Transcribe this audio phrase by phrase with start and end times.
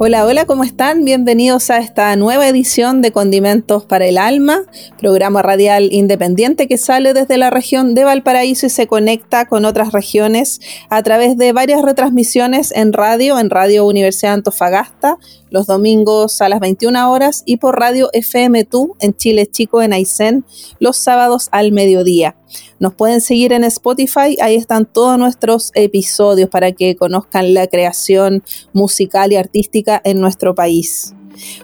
[0.00, 1.04] Hola, hola, ¿cómo están?
[1.04, 4.62] Bienvenidos a esta nueva edición de Condimentos para el Alma,
[4.96, 9.90] programa radial independiente que sale desde la región de Valparaíso y se conecta con otras
[9.90, 15.18] regiones a través de varias retransmisiones en radio, en Radio Universidad Antofagasta,
[15.50, 20.44] los domingos a las 21 horas y por Radio FM2 en Chile Chico en Aysén
[20.78, 22.36] los sábados al mediodía.
[22.78, 28.42] Nos pueden seguir en Spotify, ahí están todos nuestros episodios para que conozcan la creación
[28.72, 31.14] musical y artística en nuestro país.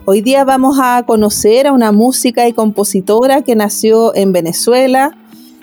[0.04, 5.16] Hoy día vamos a conocer a una música y compositora que nació en Venezuela,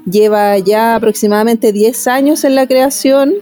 [0.10, 3.34] lleva ya aproximadamente 10 años en la creación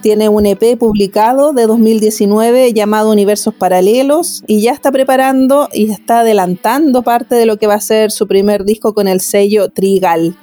[0.00, 6.20] tiene un EP publicado de 2019 llamado Universos Paralelos y ya está preparando y está
[6.20, 10.36] adelantando parte de lo que va a ser su primer disco con el sello Trigal.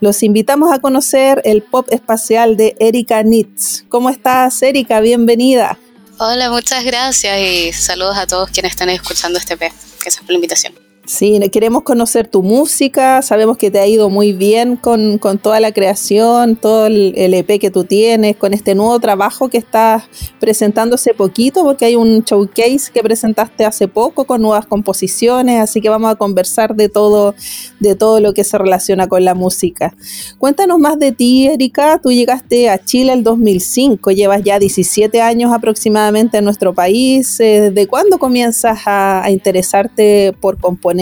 [0.00, 3.84] Los invitamos a conocer el pop espacial de Erika Nitz.
[3.88, 5.00] ¿Cómo estás, Erika?
[5.00, 5.78] Bienvenida.
[6.18, 9.72] Hola, muchas gracias y saludos a todos quienes están escuchando este EP.
[10.00, 10.85] Gracias por la invitación.
[11.06, 15.70] Sí, queremos conocer tu música, sabemos que te ha ido muy bien con, toda la
[15.70, 20.02] creación, todo el, EP que tú tienes, con este nuevo trabajo que estás
[20.40, 25.80] presentando hace poquito, porque hay un showcase que presentaste hace poco con nuevas composiciones, así
[25.80, 27.36] que vamos a conversar de todo,
[27.78, 29.94] de todo lo que se relaciona con la música.
[30.38, 35.52] Cuéntanos más de ti, Erika, tú llegaste a Chile el 2005, llevas ya 17 años
[35.52, 40.95] aproximadamente en nuestro país, eh, ¿de cuándo comienzas a interesarte por componer?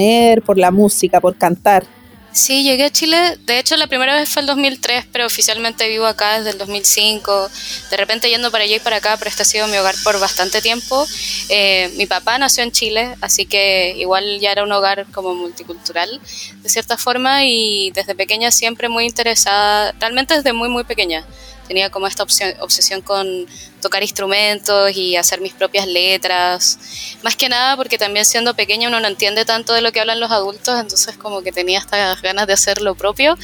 [0.45, 1.87] Por la música, por cantar.
[2.35, 6.05] Sí, llegué a Chile, de hecho la primera vez fue el 2003, pero oficialmente vivo
[6.05, 7.49] acá desde el 2005,
[7.93, 10.19] de repente yendo para allá y para acá, pero este ha sido mi hogar por
[10.19, 11.07] bastante tiempo.
[11.49, 16.21] Eh, mi papá nació en Chile, así que igual ya era un hogar como multicultural,
[16.61, 21.25] de cierta forma, y desde pequeña siempre muy interesada, realmente desde muy, muy pequeña
[21.67, 23.47] tenía como esta obsesión con
[23.81, 26.79] tocar instrumentos y hacer mis propias letras.
[27.23, 30.21] Más que nada porque también siendo pequeña uno no entiende tanto de lo que hablan
[30.21, 33.37] los adultos, entonces como que tenía estas ganas de hacer lo propio.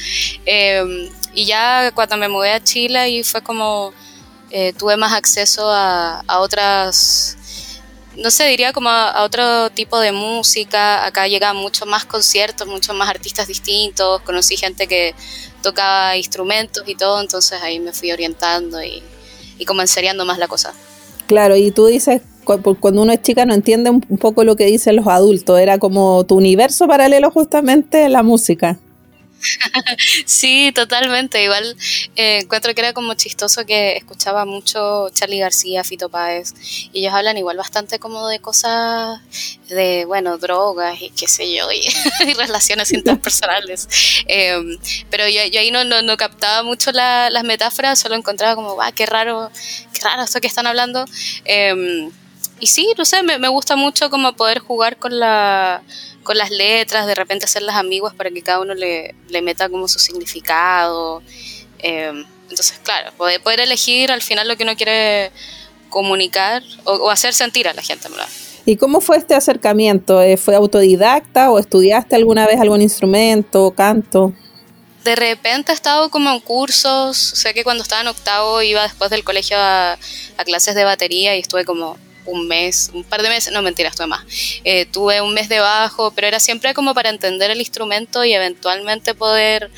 [0.45, 3.93] Em, y ya cuando me mudé a Chile y fue como
[4.51, 7.37] eh, tuve más acceso a, otras
[8.17, 11.05] no sé, diría como a, otro tipo de música.
[11.05, 14.21] Acá llegaban mucho más conciertos, muchos más artistas distintos.
[14.21, 15.15] Conocí gente que
[15.61, 19.01] tocaba instrumentos y todo, entonces ahí me fui orientando y,
[19.57, 20.73] y como enseriando más la cosa.
[21.27, 24.95] Claro, y tú dices, cuando uno es chica no entiende un poco lo que dicen
[24.95, 28.77] los adultos, era como tu universo paralelo justamente la música.
[30.25, 31.43] sí, totalmente.
[31.43, 31.75] Igual
[32.15, 36.53] eh, encuentro que era como chistoso que escuchaba mucho Charlie García, Fito Páez,
[36.91, 39.19] y ellos hablan igual bastante como de cosas
[39.67, 41.87] de, bueno, drogas y qué sé yo, y,
[42.35, 43.87] relaciones interpersonales.
[44.27, 44.77] Em,
[45.09, 49.51] pero yo, ahí no, no, captaba mucho las metáforas, solo encontraba como, va, qué raro,
[49.93, 51.05] qué raro esto que están hablando.
[51.45, 52.11] Em,
[52.59, 55.81] y sí, no sé, me, me gusta mucho como poder jugar con la
[56.23, 59.87] con las letras, de repente hacerlas ambiguas para que cada uno le, le meta como
[59.87, 61.21] su significado.
[61.79, 65.31] Em, entonces, claro, poder, poder, elegir al final lo que uno quiere
[65.89, 68.09] comunicar o, hacer sentir a la gente.
[68.09, 68.27] ¿verdad?
[68.65, 70.21] ¿Y cómo fue este acercamiento?
[70.21, 74.33] Eh, ¿Fue autodidacta o estudiaste alguna vez algún instrumento o canto?
[75.03, 79.09] De repente he estado como en cursos, sé que cuando estaba en octavo iba después
[79.09, 79.97] del colegio a
[80.45, 84.07] clases de batería y estuve como un mes, un par de meses, no mentira, estuve
[84.07, 84.23] más.
[84.63, 88.33] Eh, tuve un mes de bajo, pero era siempre como para entender el instrumento y
[88.33, 89.71] eventualmente poder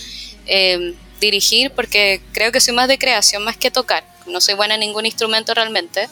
[0.46, 4.04] eh, dirigir, porque creo que soy más de creación más que tocar.
[4.26, 6.08] No soy buena en ningún instrumento realmente.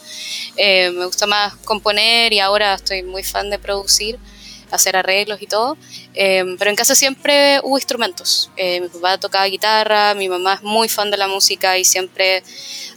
[0.56, 4.18] Eh, me gusta más componer y ahora estoy muy fan de producir
[4.72, 5.76] hacer arreglos y todo.
[6.14, 8.50] Em, pero en casa siempre hubo instrumentos.
[8.56, 12.42] Eh, mi papá tocaba guitarra, mi mamá es muy fan de la música y siempre,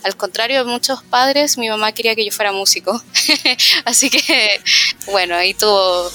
[0.04, 3.00] al contrario de muchos padres, mi mamá quería que yo fuera músico.
[3.86, 4.60] Así que,
[5.12, 6.10] bueno, ahí tuvo,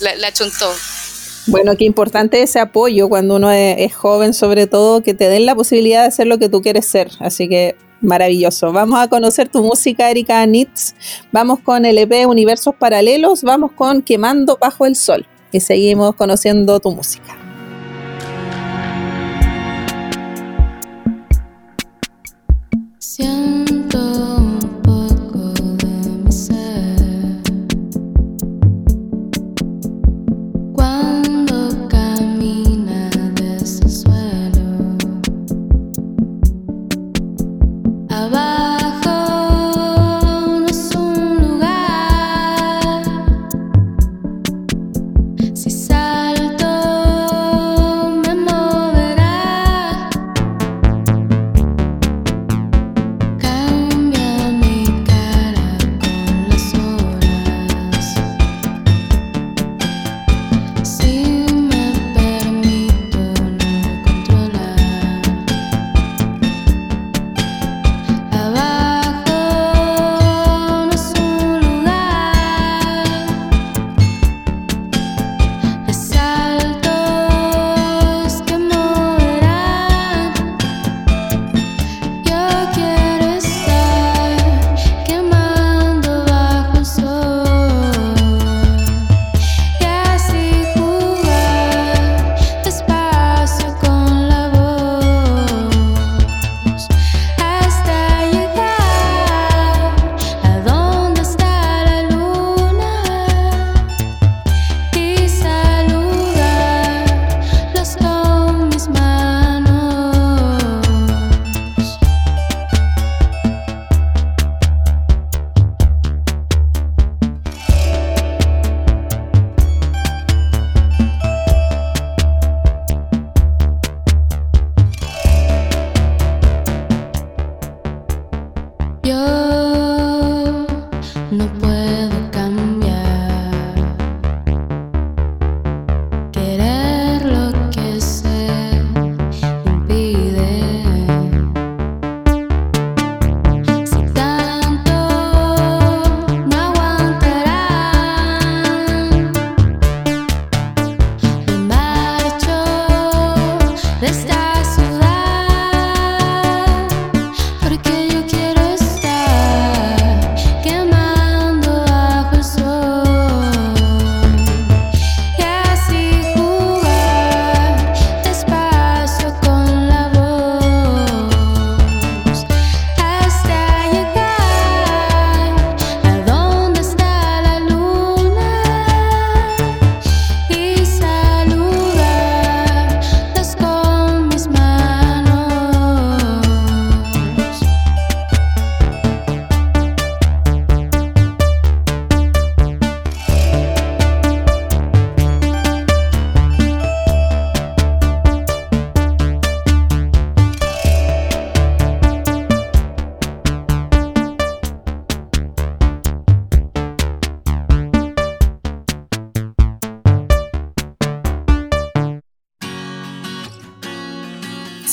[0.00, 0.72] la, la chuntó.
[1.46, 5.54] Bueno, qué importante ese apoyo cuando uno es, joven, sobre todo, que te den la
[5.54, 7.10] posibilidad de hacer lo que tú quieres ser.
[7.18, 8.72] Así que Maravilloso.
[8.72, 10.94] Vamos a conocer tu música, Erika Nitz.
[11.32, 13.42] Vamos con el EP Universos Paralelos.
[13.42, 15.26] Vamos con Quemando Bajo el Sol.
[15.52, 17.39] Y seguimos conociendo tu música.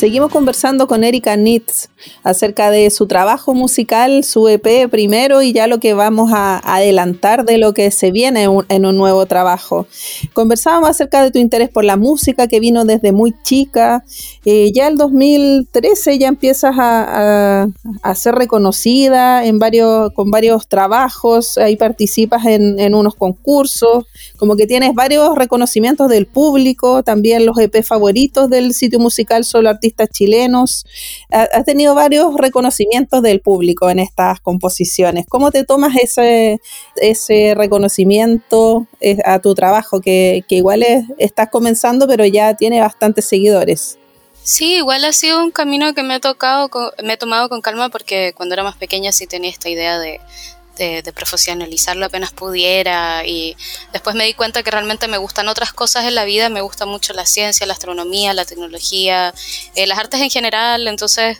[0.07, 1.89] Seguimos conversando con Erika Nitz
[2.23, 7.43] acerca de su trabajo musical, su EP primero y ya lo que vamos a adelantar
[7.43, 9.85] de lo que se viene en un nuevo trabajo.
[10.31, 14.05] Conversábamos acerca de tu interés por la música que vino desde muy chica.
[14.45, 17.67] Eh, ya el 2013 ya empiezas a,
[18.15, 24.05] ser reconocida en varios, con varios trabajos, ahí participas en, en unos concursos,
[24.37, 29.69] como que tienes varios reconocimientos del público, también los EP favoritos del sitio musical solo
[30.05, 30.85] chilenos.
[31.29, 35.25] Has tenido varios reconocimientos del público en estas composiciones.
[35.27, 36.61] ¿Cómo te tomas ese,
[36.95, 40.83] ese reconocimiento eh, a tu trabajo, que, igual
[41.17, 43.97] estás comenzando, pero ya tiene bastantes seguidores?
[44.43, 46.69] Sí, igual ha sido un camino que me ha tocado,
[47.03, 50.21] me he tomado con calma porque cuando era más pequeña sí tenía esta idea de,
[50.77, 53.55] de, profesionalizarlo apenas pudiera y
[53.91, 56.85] después me di cuenta que realmente me gustan otras cosas en la vida, me gusta
[56.85, 59.33] mucho la ciencia, la astronomía, la tecnología,
[59.75, 61.37] eh, las artes en general, entonces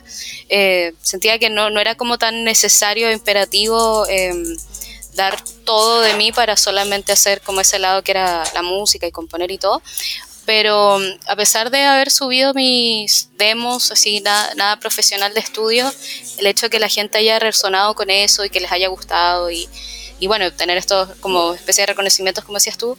[0.48, 4.56] eh, sentía que no, no, era como tan necesario, imperativo em,
[5.14, 9.12] dar todo de mí para solamente hacer como ese lado que era la música y
[9.12, 9.82] componer y todo,
[10.48, 15.92] pero a pesar de haber subido mis demos, así nada, nada, profesional de estudio,
[16.38, 19.50] el hecho de que la gente haya resonado con eso y que les haya gustado
[19.50, 19.68] y,
[20.18, 22.96] y bueno, tener estos como especie de reconocimientos, como decías tú,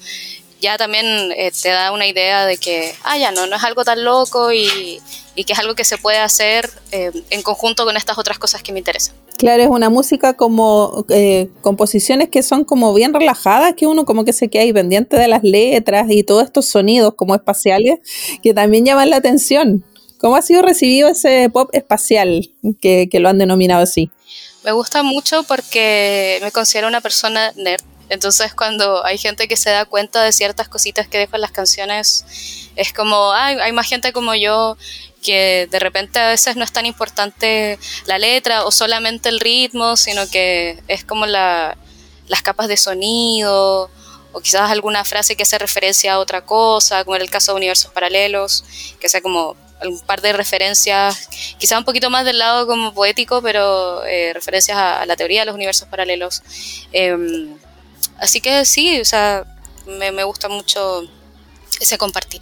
[0.62, 3.84] ya también eh, te da una idea de que, ah, ya no, no es algo
[3.84, 5.02] tan loco y,
[5.34, 8.62] y que es algo que se puede hacer eh, en conjunto con estas otras cosas
[8.62, 9.16] que me interesan.
[9.40, 14.26] Claro, es una música como eh, composiciones que son como bien relajadas, que uno como
[14.26, 18.00] que se queda ahí pendiente de las letras y todos estos sonidos como espaciales
[18.44, 19.86] que también llaman la atención.
[20.18, 24.12] ¿Cómo ha sido recibido ese pop espacial que, que lo han denominado así?
[24.66, 27.82] Me gusta mucho porque me considero una persona nerd.
[28.10, 31.52] Entonces cuando hay gente que se da cuenta de ciertas cositas que dejo en las
[31.52, 32.26] canciones,
[32.76, 34.76] es como, ay, hay más gente como yo
[35.22, 39.98] que de repente a veces no es tan importante la letra o solamente el ritmo,
[39.98, 41.78] sino que es como la,
[42.28, 43.90] las capas de sonido
[44.32, 47.58] o quizás alguna frase que hace referencia a otra cosa, como en el caso de
[47.58, 48.64] universos paralelos,
[49.00, 53.42] que sea como un par de referencias, quizás un poquito más del lado como poético,
[53.42, 56.44] pero eh, referencias a, la teoría de los universos paralelos.
[56.92, 57.58] Em,
[58.20, 59.46] así que sí, o sea,
[59.88, 61.10] me gusta mucho
[61.80, 62.42] ese compartir.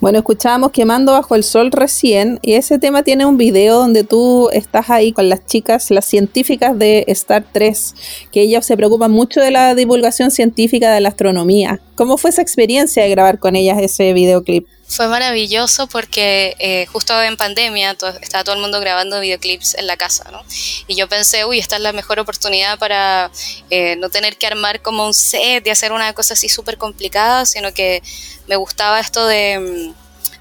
[0.00, 4.50] Bueno, escuchábamos Quemando bajo el sol recién y ese tema tiene un video donde tú
[4.52, 7.94] estás ahí con las chicas, las científicas de Star 3,
[8.30, 11.80] que ellas se preocupan mucho de la divulgación científica de la astronomía.
[11.94, 14.66] ¿Cómo fue esa experiencia de grabar con ellas ese videoclip?
[14.94, 19.96] Fue maravilloso porque eh, justo en pandemia estaba todo el mundo grabando videoclips en la
[19.96, 20.44] casa, ¿no?
[20.86, 23.28] Y yo pensé, uy, esta es la mejor oportunidad para
[23.70, 27.44] eh, no tener que armar como un set y hacer una cosa así súper complicada,
[27.44, 28.04] sino que
[28.46, 29.92] me gustaba esto de,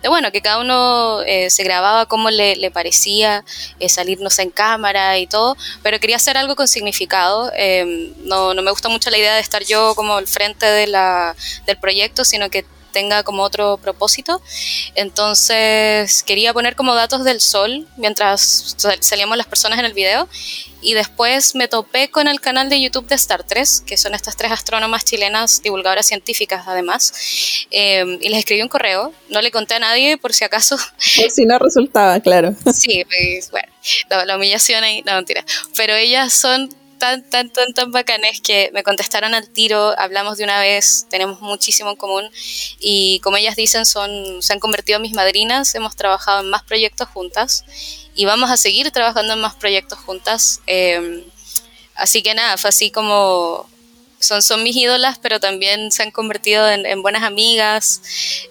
[0.08, 3.44] bueno, que cada uno eh, se grababa como le, parecía,
[3.80, 7.52] eh, salirnos en cámara y todo, pero quería hacer algo con significado.
[8.26, 10.96] No, no, me gusta mucho la idea de estar yo como al frente del
[11.82, 14.42] proyecto, sino que tenga como otro propósito.
[14.96, 20.30] Entonces quería poner como datos del sol mientras salíamos las personas en el video
[20.84, 24.36] y después me topé con el canal de YouTube de Star 3, que son estas
[24.36, 27.14] tres astrónomas chilenas, divulgadoras científicas además,
[27.72, 30.78] em, y les escribí un correo, no le conté a nadie por si acaso.
[31.00, 32.54] si no resultaba, claro.
[32.74, 33.72] Sí, pues, bueno,
[34.26, 35.46] la, humillación ahí, no mentira,
[35.76, 36.70] pero ellas son
[37.04, 41.42] tan, tan, tan, tan bacanes que me contestaron al tiro, hablamos de una vez, tenemos
[41.42, 42.32] muchísimo en común
[42.80, 46.64] y como ellas dicen, son, se han convertido en mis madrinas, hemos trabajado en más
[46.64, 47.66] proyectos juntas
[48.16, 50.62] y vamos a seguir trabajando en más proyectos juntas.
[50.66, 51.26] Em,
[51.96, 53.70] así que nada, fue así como
[54.20, 58.02] son, son mis ídolas, pero también se han convertido en, buenas amigas.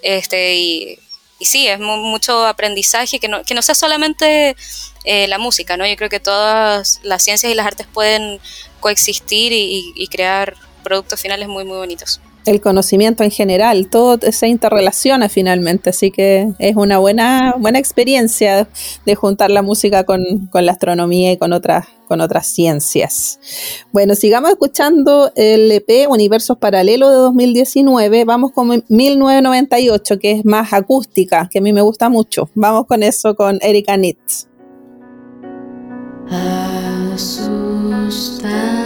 [0.02, 0.98] Este, y,
[1.42, 4.54] y sí, es mucho aprendizaje, que no, que no sea solamente
[5.02, 5.84] eh, la música, ¿no?
[5.84, 8.40] Yo creo que todas las ciencias y las artes pueden
[8.78, 15.28] coexistir y crear productos finales muy, muy bonitos el conocimiento en general, todo se interrelaciona
[15.28, 18.68] finalmente, así que es una buena, buena experiencia
[19.06, 23.38] de juntar la música con, con la astronomía y con otras, con otras ciencias.
[23.92, 30.72] Bueno, sigamos escuchando el EP Universos Paralelos de 2019, vamos con 1998, que es más
[30.72, 32.50] acústica, que a mí me gusta mucho.
[32.54, 34.48] Vamos con eso con Erika Nitz.
[37.14, 38.82] Asustando.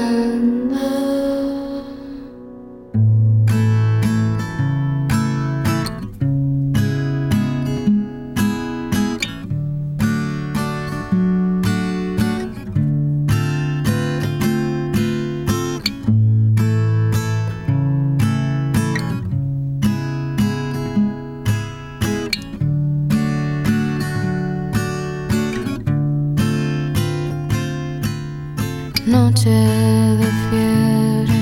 [29.36, 31.38] Noche de fiebre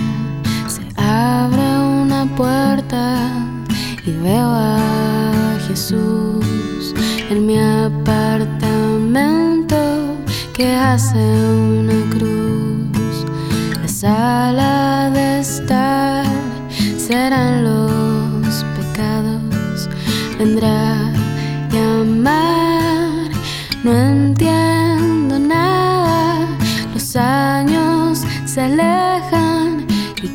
[0.66, 1.62] se abre
[2.02, 3.30] una puerta
[4.04, 6.92] y veo a Jesús
[7.30, 8.16] en mi apartamento
[10.52, 12.33] que hace una cruz.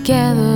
[0.10, 0.49] Quedo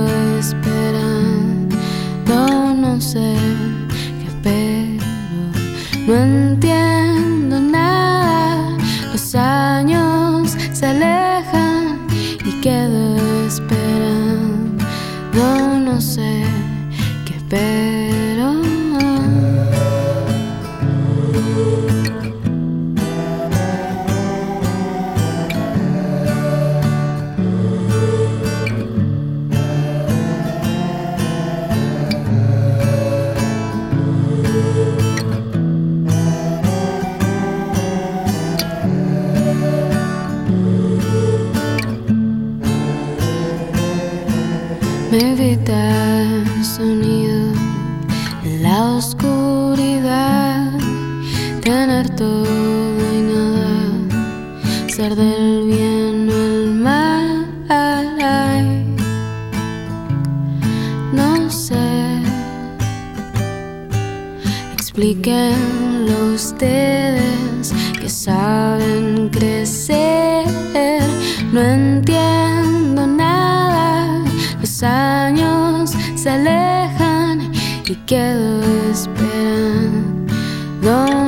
[74.74, 77.52] los años se alejan
[77.86, 80.32] y quedo esperando,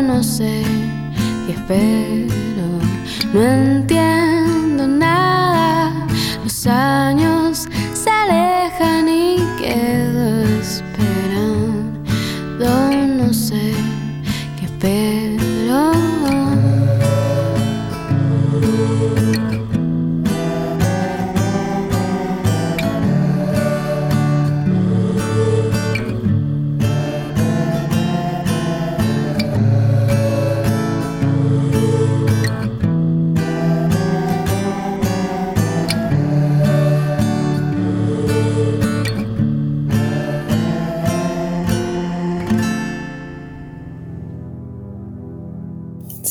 [0.03, 0.65] no sé
[1.47, 2.81] qué espero,
[3.33, 5.93] no entiendo nada,
[6.43, 7.26] los años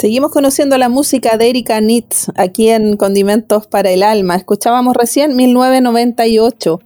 [0.05, 4.35] Seguimos conociendo la música de Erika Nitz aquí en Condimentos para el Alma.
[4.35, 6.79] Escuchábamos recién 1998.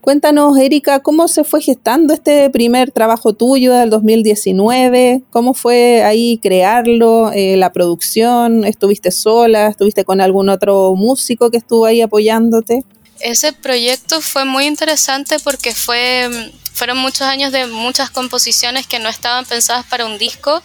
[0.00, 5.22] Cuéntanos, Erika, cómo se fue gestando este primer trabajo tuyo del 2019.
[5.28, 8.64] ¿Cómo fue ahí crearlo, eh, la producción?
[8.64, 9.66] ¿Estuviste sola?
[9.66, 12.86] ¿Estuviste con algún otro músico que estuvo ahí apoyándote?
[13.20, 19.08] Ese proyecto fue muy interesante porque fue fueron muchos años de muchas composiciones que no
[19.08, 20.62] estaban pensadas para un disco.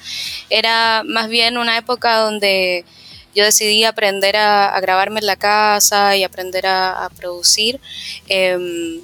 [0.49, 2.85] Era más bien una época donde
[3.35, 7.79] yo decidí aprender a, grabarme en la casa y aprender a, producir.
[8.27, 9.01] Eh,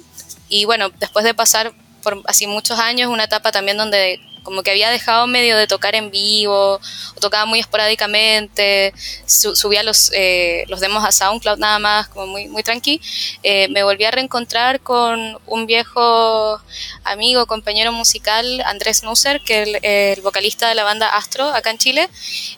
[0.48, 4.70] y bueno, después de pasar por así muchos años, una etapa también donde como que
[4.70, 6.80] había dejado medio de tocar en vivo,
[7.16, 8.94] o tocaba muy esporádicamente,
[9.26, 13.00] su, subía los, eh, los demos a SoundCloud nada más, como muy, muy tranqui,
[13.42, 16.60] eh, me volví a reencontrar con un viejo
[17.02, 21.78] amigo, compañero musical, Andrés Nusser, que es el, vocalista de la banda Astro acá en
[21.78, 22.08] Chile.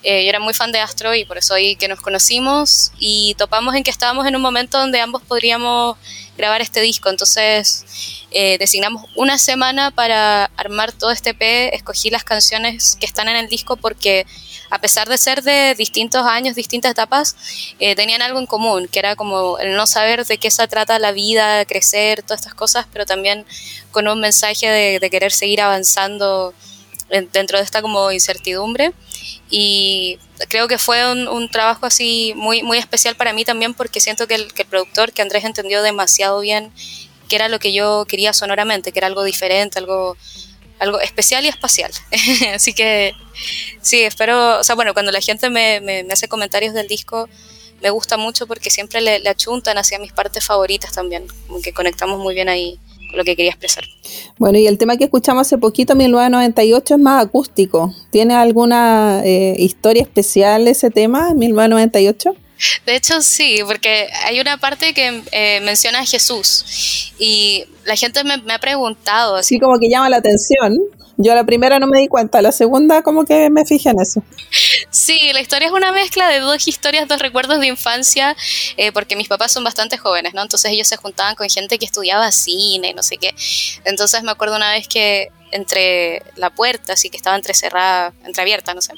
[0.03, 3.35] Eh, yo era muy fan de Astro y por eso ahí que nos conocimos y
[3.35, 5.97] topamos en que estábamos en un momento donde ambos podríamos
[6.37, 7.09] grabar este disco.
[7.09, 7.85] Entonces
[8.31, 13.37] eh, designamos una semana para armar todo este EP, escogí las canciones que están en
[13.37, 14.27] el disco porque
[14.71, 17.37] a pesar de ser de distintos años, distintas etapas,
[17.79, 20.99] eh, tenían algo en común, que era como el no saber de qué se trata
[20.99, 23.47] la vida, crecer, todas estas cosas, pero también
[23.93, 26.53] con un mensaje de, de querer seguir avanzando
[27.09, 28.93] dentro de esta como incertidumbre
[29.51, 34.01] y creo que fue un, un, trabajo así muy, muy especial para mí también porque
[34.01, 36.73] siento que el, que el productor, que Andrés entendió demasiado bien
[37.29, 40.17] que era lo que yo quería sonoramente, que era algo diferente, algo,
[40.79, 41.91] algo especial y espacial.
[42.55, 43.13] Así que
[43.81, 47.29] sí, espero, o sea, bueno, cuando la gente me, me, me hace comentarios del disco,
[47.83, 51.73] me gusta mucho porque siempre le, le, achuntan hacia mis partes favoritas también, como que
[51.73, 52.79] conectamos muy bien ahí
[53.15, 53.85] lo que quería expresar.
[54.39, 57.95] Bueno, y el tema que escuchamos hace poquito, 1998, es más acústico.
[58.11, 62.37] ¿Tiene alguna eh, historia especial ese tema, 1998?
[62.87, 68.25] De hecho, sí, porque hay una parte que eh, menciona a Jesús y la gente
[68.25, 69.37] me, me ha preguntado.
[69.37, 70.75] Así como que llama la atención.
[71.19, 74.23] Yo la primera no me di cuenta, la segunda como que me fijé en eso.
[74.91, 78.37] Sí, la historia es una mezcla de dos historias, dos recuerdos de infancia,
[78.77, 80.43] eh, porque mis papás son bastante jóvenes, ¿no?
[80.43, 83.35] Entonces ellos se juntaban con gente que estudiaba cine, no sé qué.
[83.85, 88.83] Entonces me acuerdo una vez que entre la puerta, así que estaba entrecerrada, entreabierta, no
[88.83, 88.93] sé,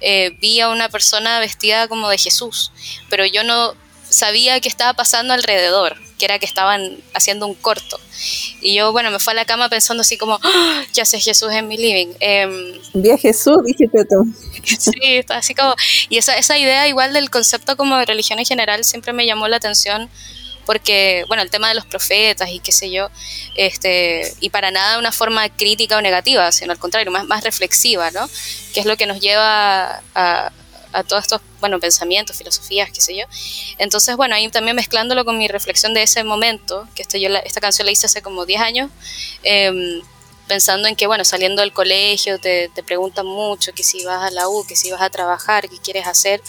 [0.00, 2.72] eh, vi a una persona vestida como de Jesús,
[3.10, 3.74] pero yo no
[4.08, 8.00] sabía qué estaba pasando alrededor, que era que estaban haciendo un corto.
[8.60, 10.82] Y yo, bueno, me fui a la cama pensando así como, ¡Ah!
[10.92, 12.08] ya sé Jesús en mi living.
[12.20, 14.34] Eh, vi a Jesús, dijiste tú.
[14.78, 15.74] Sí, así como,
[16.08, 19.48] y esa, esa idea igual del concepto como de religión en general siempre me llamó
[19.48, 20.10] la atención
[20.68, 23.08] porque, bueno, el tema de los profetas y qué sé yo,
[23.54, 27.42] este, y para nada de una forma crítica o negativa, sino al contrario, más, más
[27.42, 28.28] reflexiva, ¿no?
[28.74, 30.52] Que es lo que nos lleva a,
[30.92, 33.24] a todos estos, bueno, pensamientos, filosofías, qué sé yo.
[33.78, 37.60] Entonces, bueno, ahí también mezclándolo con mi reflexión de ese momento, que esto yo esta
[37.60, 38.90] canción la hice hace como 10 años,
[39.42, 40.02] eh,
[40.48, 44.30] pensando en que, bueno, saliendo del colegio te, te, preguntan mucho que si vas a
[44.30, 46.42] la U, que si vas a trabajar, qué quieres hacer.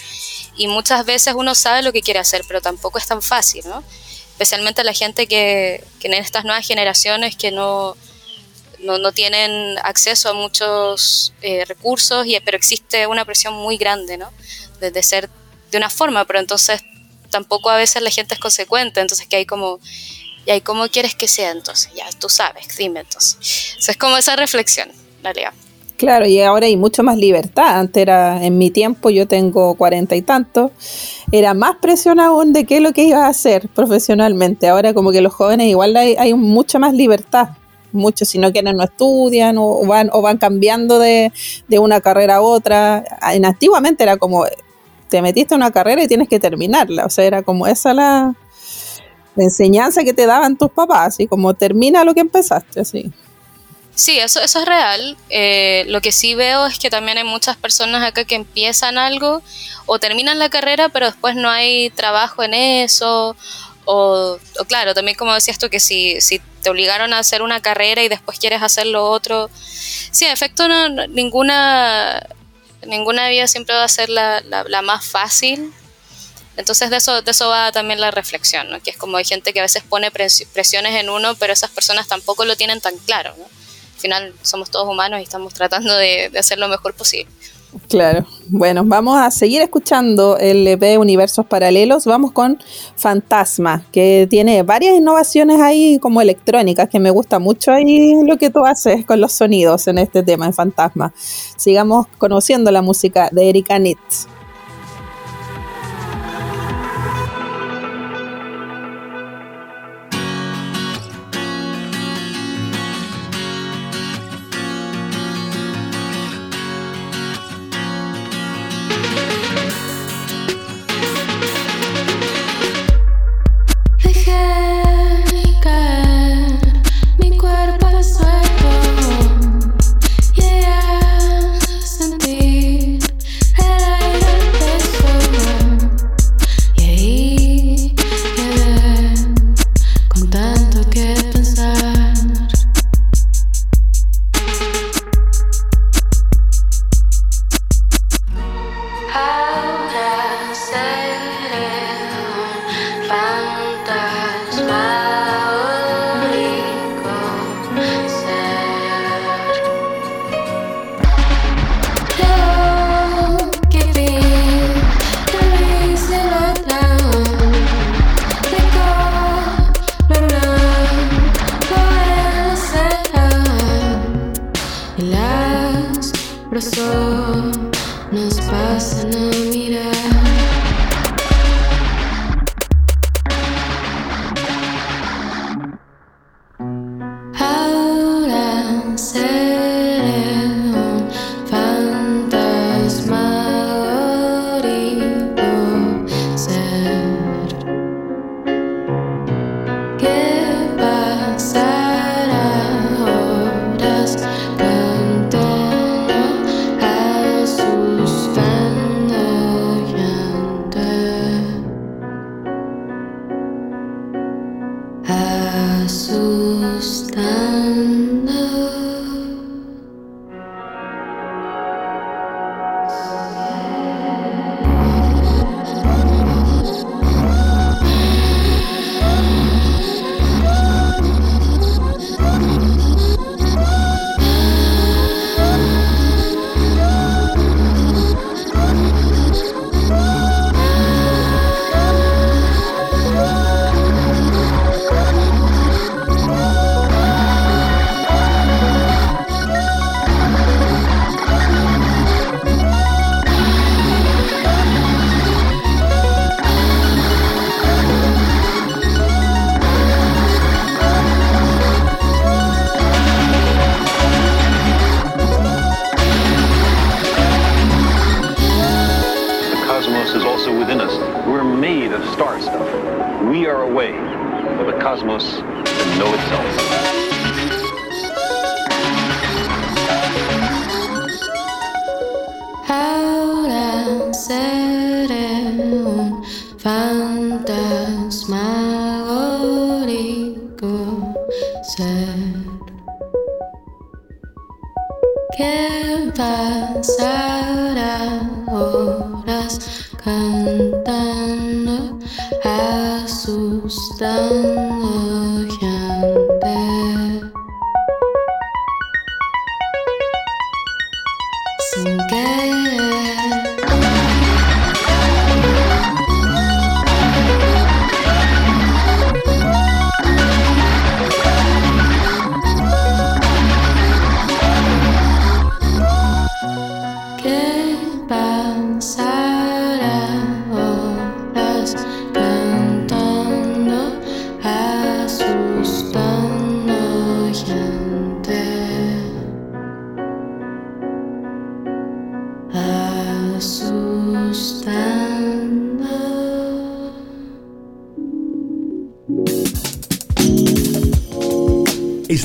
[0.55, 3.83] Y muchas veces uno sabe lo que quiere hacer, pero tampoco es tan fácil, ¿no?
[4.31, 7.97] Especialmente la gente que, que en estas nuevas generaciones que no,
[8.83, 14.17] no, no tienen acceso a muchos eh, recursos, y, pero existe una presión muy grande,
[14.17, 14.31] ¿no?
[14.79, 15.29] De, ser
[15.71, 16.81] de una forma, pero entonces
[17.29, 19.79] tampoco a veces la gente es consecuente, entonces que hay como
[20.45, 21.91] ¿Y ahí cómo quieres que sea entonces?
[21.93, 23.77] Ya, tú sabes, dime entonces.
[23.87, 24.89] Es como esa reflexión,
[25.21, 25.53] realidad.
[25.97, 27.77] Claro, y ahora hay mucho más libertad.
[27.79, 30.71] Antes era, en mi tiempo, yo tengo cuarenta y tantos,
[31.31, 34.69] era más presión aún de qué es lo que iba a hacer profesionalmente.
[34.69, 37.49] Ahora como que los jóvenes igual hay, hay mucha más libertad.
[37.91, 41.31] Muchos si no quieren no estudian o van, o van cambiando de,
[41.67, 43.03] de una carrera a otra.
[43.31, 44.45] En, antiguamente era como,
[45.09, 47.05] te metiste en una carrera y tienes que terminarla.
[47.05, 48.35] O sea, era como esa la,
[49.35, 53.11] la enseñanza que te daban tus papás, y como termina lo que empezaste, así.
[53.95, 55.17] Sí, eso, eso es real.
[55.29, 59.41] Eh, lo que sí veo es que también hay muchas personas acá que empiezan algo
[59.87, 63.35] o terminan la carrera, pero después no hay trabajo en eso.
[63.91, 68.03] O, claro, también como decías tú, que si, si te obligaron a hacer una carrera
[68.03, 69.49] y después quieres hacer lo otro.
[70.11, 72.23] Sí, en efecto, no, ninguna,
[72.85, 75.73] ninguna vida siempre va a ser la, la, más fácil.
[76.55, 78.79] Entonces de eso, de eso va también la reflexión, ¿no?
[78.79, 82.07] que es como hay gente que a veces pone presiones en uno, pero esas personas
[82.07, 83.33] tampoco lo tienen tan claro.
[83.95, 87.31] Al final somos todos humanos y estamos tratando de hacer lo mejor posible.
[87.87, 88.25] Claro.
[88.47, 92.05] Bueno, vamos a seguir escuchando el EP Universos Paralelos.
[92.05, 92.57] Vamos con
[92.95, 98.49] Fantasma, que tiene varias innovaciones ahí como electrónicas, que me gusta mucho ahí lo que
[98.49, 101.13] tú haces con los sonidos en este tema de Fantasma.
[101.57, 104.27] Sigamos conociendo la música de Erika Nitz.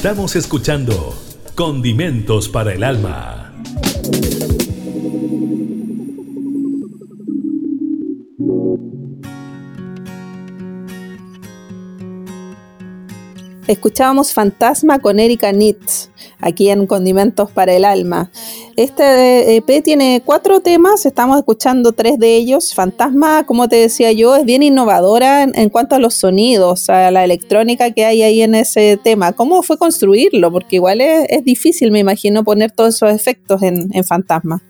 [0.05, 1.14] Estamos escuchando
[1.55, 3.55] Condimentos para el Alma.
[13.67, 16.11] Escuchábamos Fantasma con Erika Nitz,
[16.44, 18.30] aquí en Condimentos para el Alma.
[18.76, 22.74] Este EP tiene cuatro temas, estamos escuchando tres de ellos.
[22.74, 27.11] Fantasma, como te decía yo, es bien innovadora en, en cuanto a los sonidos, a
[27.11, 29.33] la electrónica que hay ahí en ese tema.
[29.33, 30.52] ¿Cómo fue construirlo?
[30.52, 34.62] Porque igual es, es difícil, me imagino, poner todos esos efectos en, en Fantasma.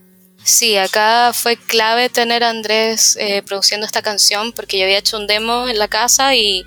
[0.44, 5.16] Sí, acá fue clave tener a Andrés eh, produciendo esta canción porque yo había hecho
[5.16, 6.64] un demo en la casa y,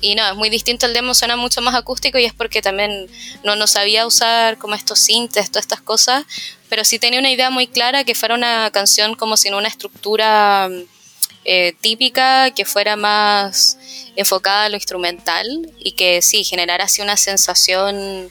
[0.00, 3.08] y no, es muy distinto el demo, suena mucho más acústico y es porque también
[3.42, 6.24] no, no sabía usar como estos sintes, todas estas cosas,
[6.68, 10.70] pero sí tenía una idea muy clara que fuera una canción como sin una estructura
[11.44, 13.78] eh, típica, que fuera más
[14.16, 15.46] enfocada a lo instrumental
[15.78, 18.30] y que sí, generara así una sensación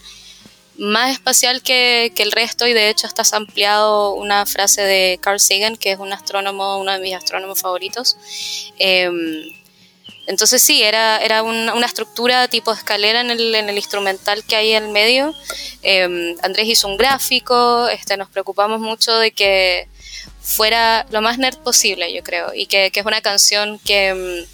[0.78, 5.40] más espacial que, que, el resto y de hecho está ampliado una frase de Carl
[5.40, 8.16] Sagan, que es un astrónomo, uno de mis astrónomos favoritos.
[8.78, 9.10] Eh,
[10.28, 14.58] entonces sí, era, era un, una estructura tipo escalera en el, en el, instrumental que
[14.58, 15.34] hay en el medio.
[15.84, 19.88] Eh, Andrés hizo un gráfico, este, nos preocupamos mucho de que
[20.42, 24.46] fuera lo más nerd posible, yo creo, y que, que es una canción que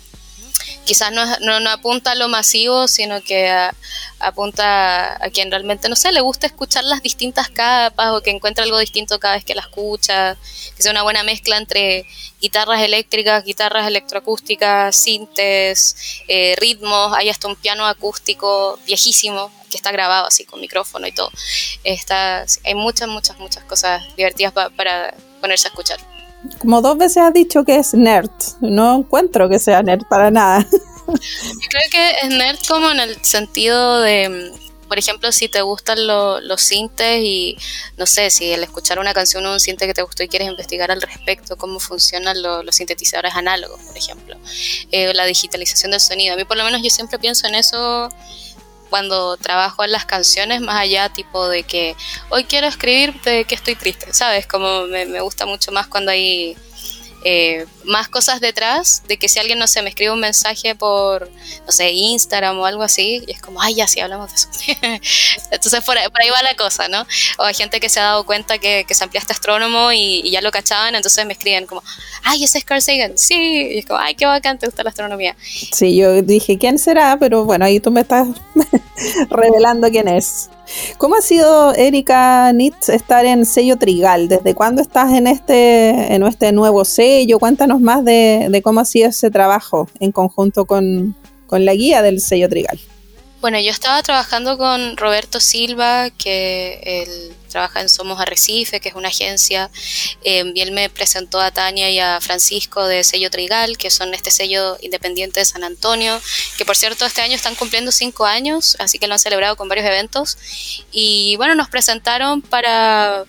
[0.86, 3.74] quizás no, no, no, apunta a lo masivo, sino que a,
[4.19, 8.63] apunta a quien realmente, no sé, le gusta escuchar las distintas capas o que encuentra
[8.63, 10.38] algo distinto cada vez que la escucha,
[10.76, 12.06] que sea una buena mezcla entre
[12.41, 15.96] guitarras eléctricas, guitarras electroacústicas, sintes,
[16.28, 21.12] eh, ritmos, hay hasta un piano acústico viejísimo que está grabado así con micrófono y
[21.12, 21.32] todo.
[21.84, 26.00] Está, hay muchas, muchas, muchas cosas divertidas pa, para ponerse a escuchar
[26.60, 28.32] como dos veces has dicho que es nerd.
[28.62, 30.65] No encuentro que sea nerd para nada.
[31.06, 34.51] Creo que es nerd como en el sentido de,
[34.88, 37.58] por ejemplo, si te gustan lo, los sintes y,
[37.97, 40.47] no sé, si el escuchar una canción o un sinte que te gustó y quieres
[40.47, 44.38] investigar al respecto, cómo funcionan lo, los sintetizadores análogos, por ejemplo,
[44.91, 46.36] eh, la digitalización del sonido.
[46.36, 48.10] A mí por lo menos yo siempre pienso en eso
[48.93, 51.95] cuando trabajo en las canciones, más allá tipo de que
[52.29, 54.45] hoy quiero escribir de que estoy triste, ¿sabes?
[54.45, 56.56] Como me, me gusta mucho más cuando hay
[57.24, 61.30] eh, más cosas detrás de que si alguien, no sé, me escribe un mensaje por,
[61.66, 64.50] no sé, Instagram o algo así, y es como, ay, ya sí, hablamos de eso.
[65.52, 67.06] Entonces por ahí, por ahí, va la cosa, ¿no?
[67.38, 70.32] O hay gente que se ha dado cuenta que, que se ampliaste astrónomo y, y,
[70.32, 71.84] ya lo cachaban, entonces me escriben como,
[72.24, 74.90] ay, ese es Carl Sagan, sí, y es como, ay, qué bacán, te gusta la
[74.90, 75.36] astronomía.
[75.72, 77.18] Sí, yo dije, ¿quién será?
[77.20, 78.28] Pero bueno, ahí tú me estás
[79.30, 80.50] revelando quién es.
[80.97, 84.28] ¿Cómo ha sido, Erika Nitz, estar en sello Trigal?
[84.28, 87.39] ¿Desde cuándo estás en este, en este nuevo sello?
[87.39, 91.15] Cuéntanos más de, cómo ha sido ese trabajo en conjunto con,
[91.47, 92.80] con, la guía del sello Trigal.
[93.41, 98.96] Bueno, yo estaba trabajando con Roberto Silva, que él trabaja en Somos Arrecife, que es
[98.96, 99.70] una agencia,
[100.24, 104.13] eh, y él me presentó a Tania y a Francisco de Sello Trigal, que son
[104.13, 106.20] este sello independiente de San Antonio,
[106.58, 109.70] que por cierto este año están cumpliendo cinco años, así que lo han celebrado con
[109.70, 110.38] varios eventos,
[110.92, 113.26] y bueno, nos presentaron para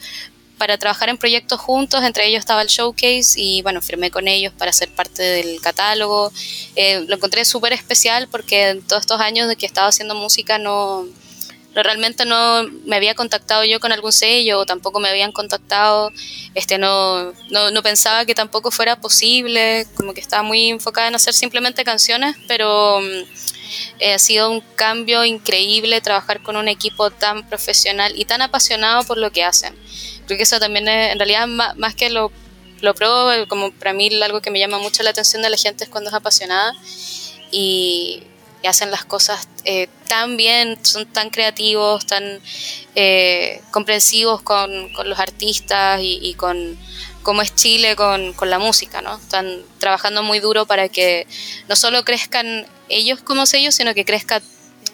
[0.58, 4.52] para trabajar en proyectos juntos, entre ellos estaba el showcase y bueno, firmé con ellos
[4.56, 6.32] para ser parte del catálogo.
[6.76, 10.58] Eh, lo encontré súper especial porque en todos estos años de que estaba haciendo música
[10.58, 11.06] no,
[11.82, 16.10] realmente no me había contactado yo con algún sello o tampoco me habían contactado,
[16.54, 21.16] este, no, no, no pensaba que tampoco fuera posible, como que estaba muy enfocada en
[21.16, 23.24] hacer simplemente canciones, pero mm,
[23.98, 29.04] eh, ha sido un cambio increíble trabajar con un equipo tan profesional y tan apasionado
[29.04, 29.74] por lo que hacen.
[30.26, 32.30] Creo que eso también es, en realidad, más, más que lo,
[32.80, 35.84] lo pro, como para mí algo que me llama mucho la atención de la gente
[35.84, 36.72] es cuando es apasionada
[37.50, 38.22] y,
[38.64, 42.40] y hacen las cosas eh, tan bien, son tan creativos, tan
[42.94, 46.78] eh, comprensivos con, con, los artistas y, con
[47.22, 49.16] cómo es Chile con, con, la música, ¿no?
[49.16, 51.26] Están trabajando muy duro para que
[51.68, 54.40] no solo crezcan ellos como sellos, sino que crezca,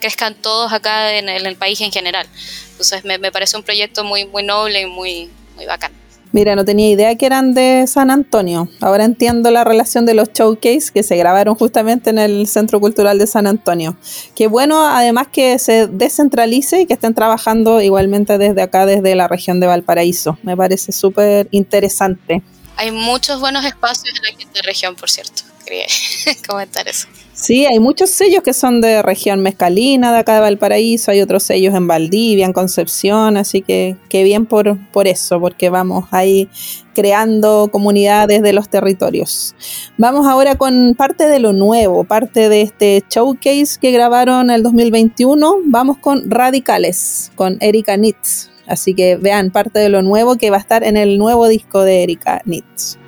[0.00, 2.26] crezcan todos acá en el, país en general.
[2.72, 5.92] Entonces me, me, parece un proyecto muy, muy noble y muy, muy bacán.
[6.32, 8.68] Mira, no tenía idea que eran de San Antonio.
[8.80, 13.18] Ahora entiendo la relación de los showcase que se grabaron justamente en el Centro Cultural
[13.18, 13.96] de San Antonio.
[14.36, 19.26] Qué bueno, además que se descentralice y que estén trabajando igualmente desde acá, desde la
[19.26, 20.38] región de Valparaíso.
[20.42, 22.42] Me parece súper interesante.
[22.76, 25.42] Hay muchos buenos espacios en la región, por cierto.
[25.64, 25.86] Quería
[26.48, 27.08] comentar eso.
[27.40, 31.42] Sí, hay muchos sellos que son de región mezcalina, de acá de Valparaíso, hay otros
[31.42, 36.50] sellos en Valdivia, en Concepción, así que qué bien por, por eso, porque vamos ahí
[36.94, 39.54] creando comunidades de los territorios.
[39.96, 45.60] Vamos ahora con parte de lo nuevo, parte de este showcase que grabaron el 2021.
[45.64, 48.50] Vamos con Radicales, con Erika Nitz.
[48.66, 51.84] Así que vean parte de lo nuevo que va a estar en el nuevo disco
[51.84, 52.98] de Erika Nitz.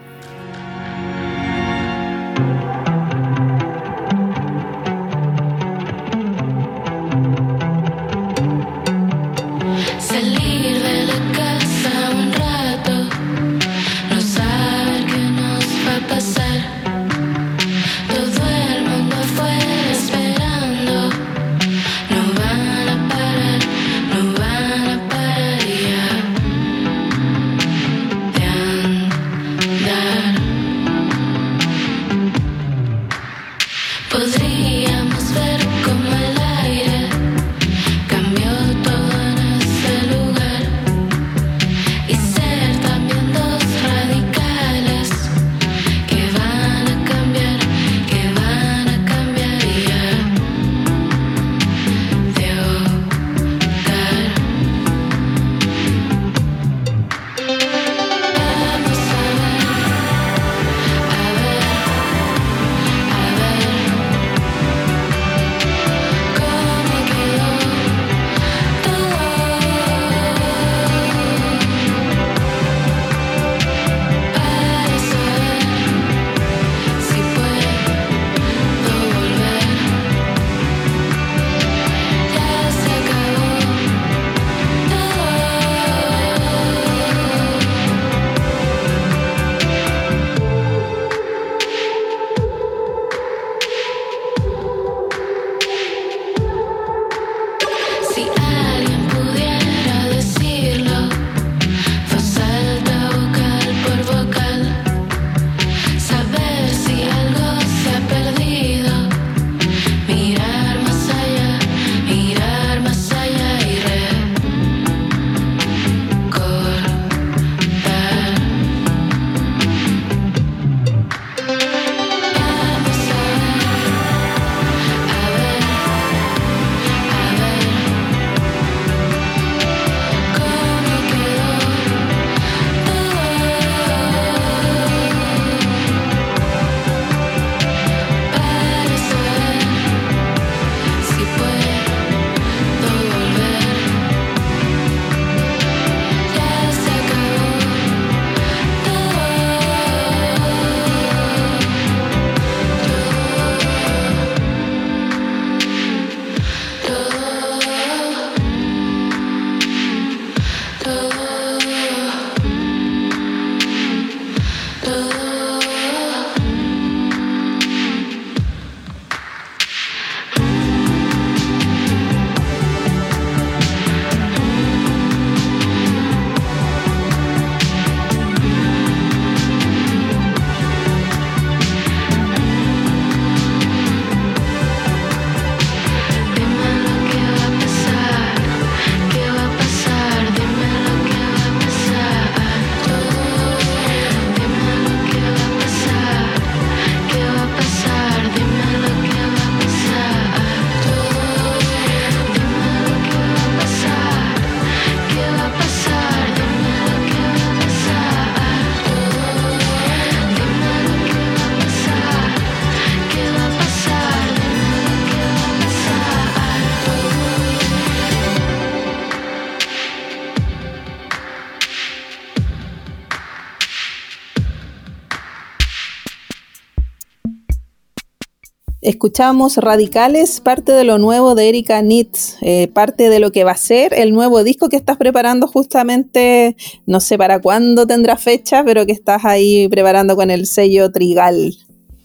[228.82, 233.52] Escuchamos Radicales, parte de lo nuevo de Erika Nitz, eh, parte de lo que va
[233.52, 238.64] a ser el nuevo disco que estás preparando justamente, no sé para cuándo tendrá fecha,
[238.64, 241.56] pero que estás ahí preparando con el sello Trigal.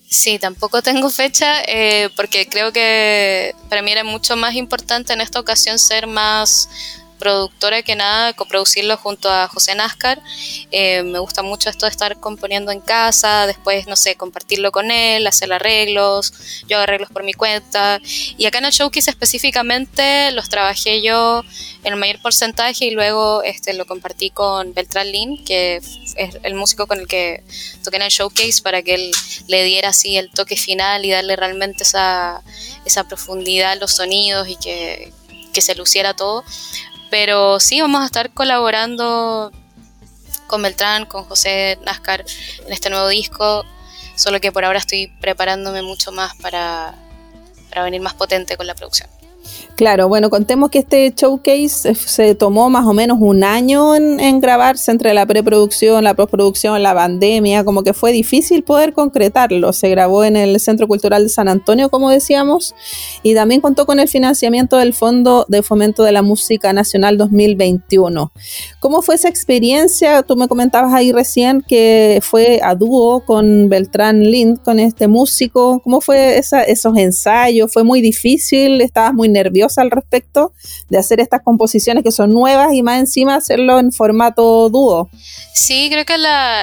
[0.07, 5.21] Sí, tampoco tengo fecha eh, porque creo que para mí era mucho más importante en
[5.21, 6.69] esta ocasión ser más
[7.17, 10.21] productora que nada, coproducirlo junto a José Náscar.
[10.71, 14.91] Eh, me gusta mucho esto de estar componiendo en casa, después, no sé, compartirlo con
[14.91, 16.33] él, hacer arreglos,
[16.67, 17.99] yo hago arreglos por mi cuenta.
[18.37, 21.43] Y acá en el showcase específicamente los trabajé yo
[21.83, 26.53] en el mayor porcentaje y luego este, lo compartí con Beltrán Lin, que es el
[26.55, 27.43] músico con el que
[27.83, 29.11] toqué en el showcase para que él
[29.47, 32.41] le diera así el toque final y darle realmente esa,
[32.85, 35.13] esa profundidad a los sonidos y que,
[35.53, 36.43] que se luciera todo.
[37.09, 39.51] Pero sí, vamos a estar colaborando
[40.47, 42.25] con Beltrán, con José Nascar
[42.65, 43.65] en este nuevo disco,
[44.15, 46.95] solo que por ahora estoy preparándome mucho más para,
[47.69, 49.09] para venir más potente con la producción.
[49.77, 54.89] Claro, bueno, contemos que este showcase se tomó más o menos un año en, grabarse
[54.89, 59.71] entre la preproducción, la postproducción, la pandemia, como que fue difícil poder concretarlo.
[59.73, 62.73] Se grabó en el Centro Cultural de San Antonio, como decíamos,
[63.21, 68.31] y también contó con el financiamiento del Fondo de Fomento de la Música Nacional 2021.
[68.79, 70.23] ¿Cómo fue esa experiencia?
[70.23, 75.81] Tú me comentabas ahí recién que fue a dúo con Beltrán Lind, con este músico.
[75.83, 77.71] ¿Cómo fue esos ensayos?
[77.71, 78.81] ¿Fue muy difícil?
[78.81, 79.29] ¿Estabas muy
[79.77, 80.53] al respecto
[80.89, 85.09] de hacer estas composiciones que son nuevas y más encima hacerlo en formato dúo.
[85.53, 86.17] Sí, creo que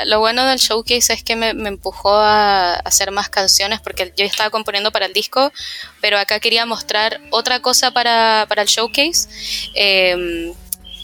[0.06, 4.50] lo bueno del showcase es que me, empujó a, hacer más canciones porque yo estaba
[4.50, 5.52] componiendo para el disco,
[6.00, 9.28] pero acá quería mostrar otra cosa para, el showcase.
[9.74, 10.54] Em,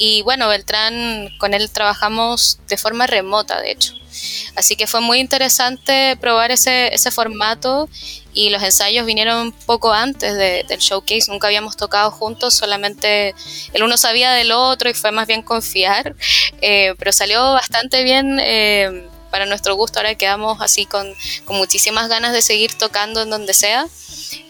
[0.01, 3.93] y bueno, Beltrán, con él trabajamos de forma remota, de hecho.
[4.57, 7.87] Así que fue muy interesante probar ese, ese formato
[8.33, 13.35] y los ensayos vinieron poco antes del showcase, nunca habíamos tocado juntos, solamente
[13.75, 16.17] el uno sabía del otro y fue más bien confiar,
[16.63, 18.39] eh, pero salió bastante bien.
[18.41, 23.31] Eh, para nuestro gusto ahora quedamos así con, con, muchísimas ganas de seguir tocando en
[23.31, 23.87] donde sea.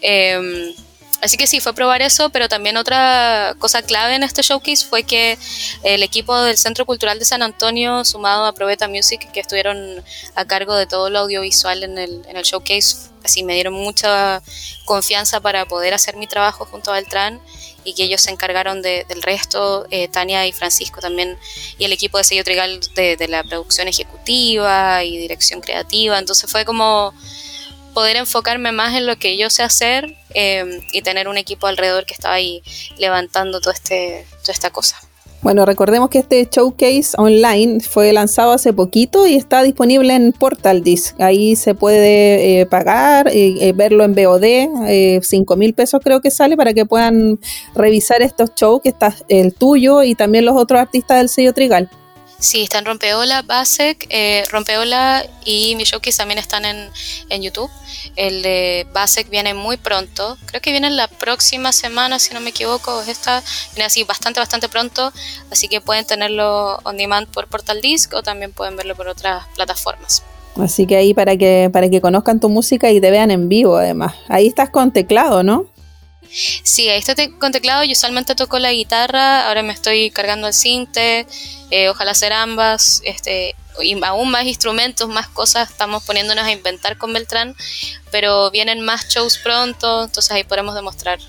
[0.01, 0.73] Eh,
[1.21, 5.03] Así que sí, fue probar eso, pero también otra cosa clave en este showcase fue
[5.03, 5.37] que
[5.83, 10.03] el equipo del Centro Cultural de San Antonio, sumado a Probeta Music, que estuvieron
[10.33, 14.41] a cargo de todo lo audiovisual en el, en el showcase, así me dieron mucha
[14.85, 17.39] confianza para poder hacer mi trabajo junto a Beltrán
[17.83, 21.37] y que ellos se encargaron de, del resto, eh, Tania y Francisco también,
[21.77, 26.17] y el equipo de Sello Trigal de la producción ejecutiva y dirección creativa.
[26.17, 27.13] Entonces fue como
[27.93, 32.05] poder enfocarme más en lo que yo sé hacer eh, y tener un equipo alrededor
[32.05, 32.63] que estaba ahí
[32.97, 34.97] levantando todo este, toda esta cosa.
[35.41, 40.83] Bueno, recordemos que este showcase online fue lanzado hace poquito y está disponible en Portal
[40.83, 41.19] Disc.
[41.19, 46.29] Ahí se puede eh, pagar, y eh, verlo en VOD, 5 mil pesos creo que
[46.29, 47.39] sale para que puedan
[47.73, 51.89] revisar estos shows, que está el tuyo y también los otros artistas del sello Trigal.
[52.41, 56.89] Sí, están Rompeola, Basek, eh, Rompeola y mi showcase también están en,
[57.29, 57.69] en, YouTube.
[58.15, 62.49] El de Basek viene muy pronto, creo que viene la próxima semana, si no me
[62.49, 63.43] equivoco, esta
[63.75, 65.13] viene así bastante, bastante pronto,
[65.51, 69.45] así que pueden tenerlo on demand por Portal Disc o también pueden verlo por otras
[69.53, 70.23] plataformas.
[70.59, 73.77] Así que ahí para que, para que conozcan tu música y te vean en vivo
[73.77, 74.15] además.
[74.27, 75.67] Ahí estás con teclado, ¿no?
[76.31, 77.83] Sí, ahí está con teclado.
[77.83, 81.27] Yo usualmente toco la guitarra, ahora me estoy cargando el cinte,
[81.69, 86.97] eh, ojalá hacer ambas, este, y aún más instrumentos, más cosas estamos poniéndonos a inventar
[86.97, 87.55] con Beltrán,
[88.11, 91.19] pero vienen más shows pronto, entonces ahí podremos demostrar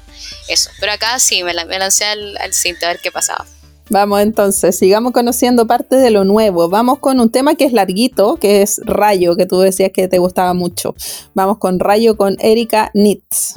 [0.48, 0.70] eso.
[0.80, 3.46] Pero acá sí, me, lancé al, al cinte a ver qué pasaba.
[3.90, 6.68] Vamos entonces, sigamos conociendo parte de lo nuevo.
[6.70, 10.18] Vamos con un tema que es larguito, que es Rayo, que tú decías que te
[10.18, 10.94] gustaba mucho.
[11.34, 13.56] Vamos con Rayo con Erika Nitz.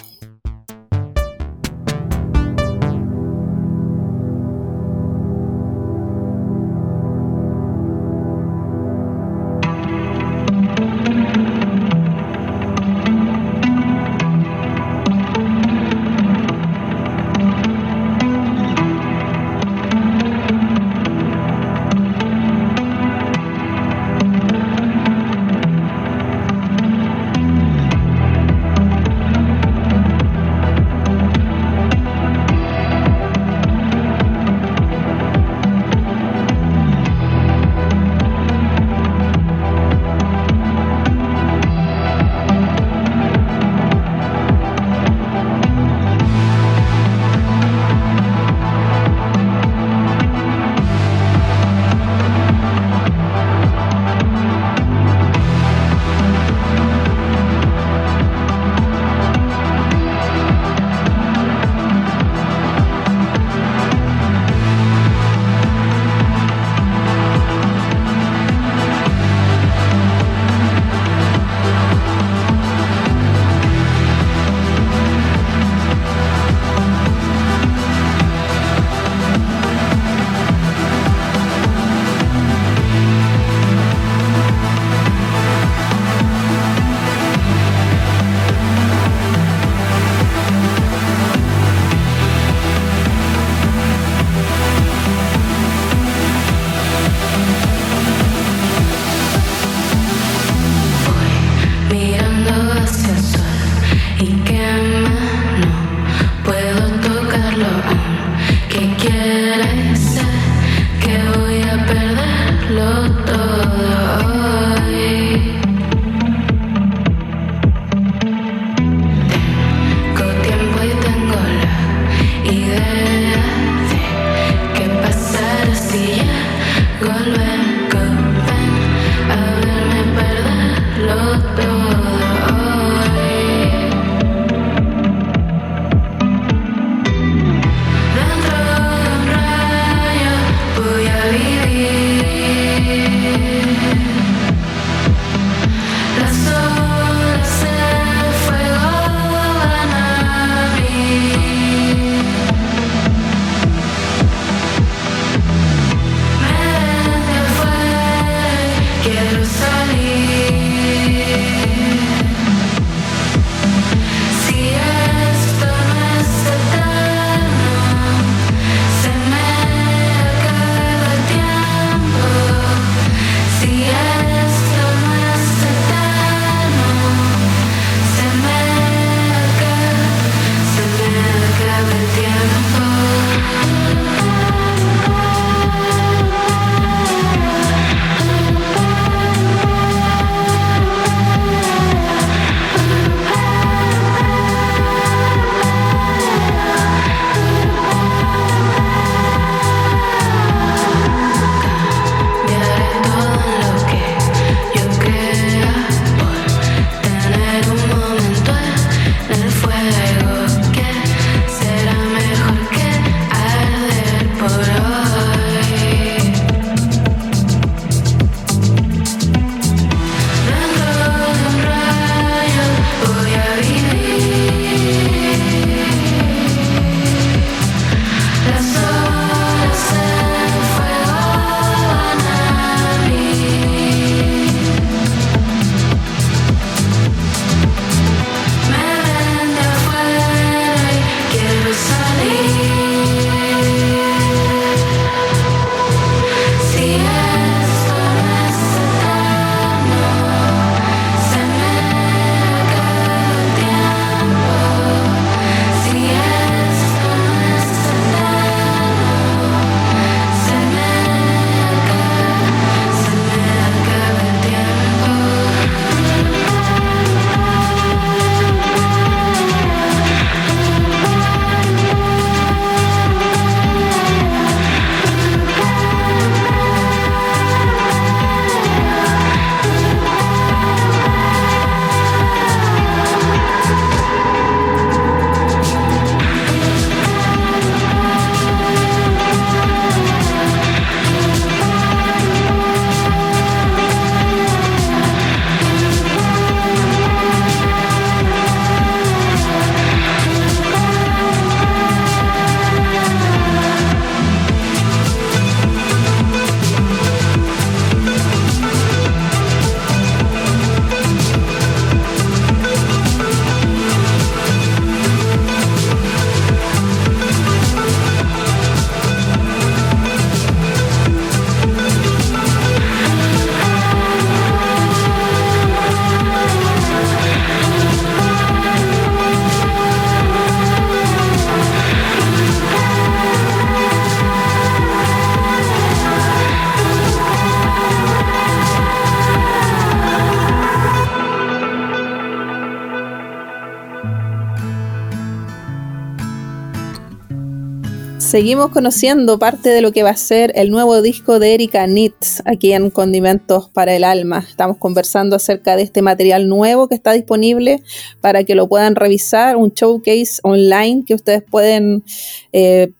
[348.35, 352.41] Seguimos conociendo parte de lo que va a ser el nuevo disco de Erika Nitz
[352.43, 354.45] aquí en Condimentos para el Alma.
[354.49, 357.81] Estamos conversando acerca de este material nuevo que está disponible
[358.19, 362.03] para que lo puedan revisar, un showcase online que ustedes pueden
[362.51, 362.91] eh,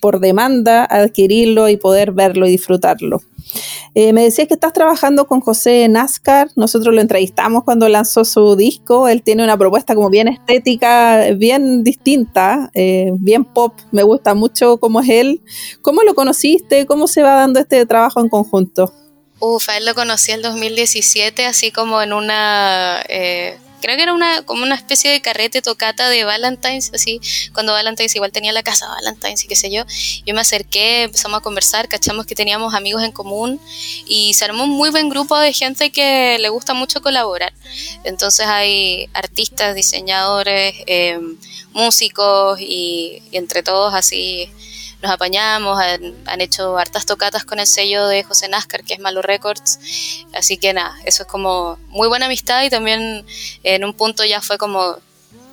[0.00, 3.20] por demanda adquirirlo y poder verlo y disfrutarlo.
[3.94, 6.48] Eh, me decías que estás trabajando con José Nascar.
[6.56, 9.08] Nosotros lo entrevistamos cuando lanzó su disco.
[9.08, 13.74] Él tiene una propuesta como bien estética, bien distinta, eh, bien pop.
[13.90, 15.42] Me gusta mucho cómo es él.
[15.82, 16.86] ¿Cómo lo conociste?
[16.86, 18.92] ¿Cómo se va dando este trabajo en conjunto?
[19.40, 23.02] Uf, a él lo conocí en 2017, así como en una...
[23.08, 27.20] Eh creo que era una como una especie de carrete tocata de Valentine's, así,
[27.52, 29.84] cuando Valentine's igual tenía la casa Valentine's y qué sé yo.
[30.24, 33.60] Yo me acerqué, empezamos a conversar, cachamos que teníamos amigos en común
[34.06, 37.52] y se un muy buen grupo de gente que le gusta mucho colaborar.
[38.04, 41.18] Entonces hay artistas, diseñadores, eh,
[41.72, 44.50] músicos y, y entre todos así
[45.02, 49.20] nos apañamos, han, hecho hartas tocatas con el sello de José Nascar, que es Malo
[49.20, 49.80] Records,
[50.32, 53.24] así que nada, eso es como muy buena amistad y también
[53.64, 54.96] en un punto ya fue como,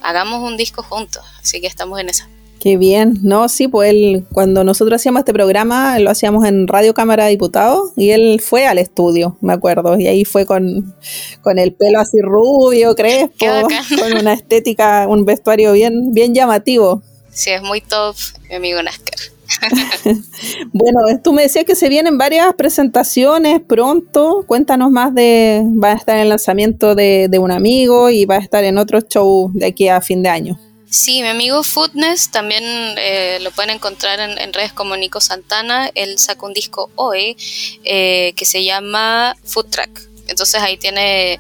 [0.02, 2.30] hagamos un disco juntos, así que estamos en esa.
[2.60, 6.94] Qué bien, no, sí, pues él, cuando nosotros hacíamos este programa, lo hacíamos en Radio
[6.94, 10.94] Cámara de Diputados y él fue al estudio, me acuerdo, y ahí fue con,
[11.42, 13.46] con el pelo así rubio, crespo,
[14.00, 17.02] con una estética, un vestuario bien, bien llamativo.
[17.32, 18.18] Sí, es muy top,
[18.50, 19.39] mi amigo Nascar.
[20.74, 24.44] bueno, tú me decías que se vienen varias presentaciones pronto.
[24.48, 25.64] Cuéntanos más de.
[25.82, 29.02] Va a estar en el lanzamiento de, un amigo y va a estar en otro
[29.02, 30.60] show de aquí a fin de año.
[30.90, 32.64] Sí, mi amigo Foodness también
[32.98, 35.90] eh, lo pueden encontrar en, redes como Nico Santana.
[35.94, 37.38] Él sacó un disco hoy
[37.84, 40.10] eh, que se llama Food Track.
[40.28, 41.40] Entonces ahí tiene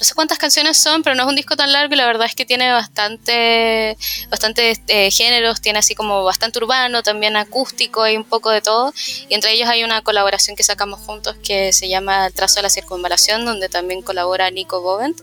[0.00, 2.26] no sé cuántas canciones son, pero no es un disco tan largo y la verdad
[2.26, 3.98] es que tiene bastante,
[4.30, 8.94] bastante eh, géneros, tiene así como bastante urbano, también acústico, hay un poco de todo.
[9.28, 12.62] Y entre ellos hay una colaboración que sacamos juntos que se llama El trazo de
[12.62, 15.20] la circunvalación, donde también colabora Nico Bovent.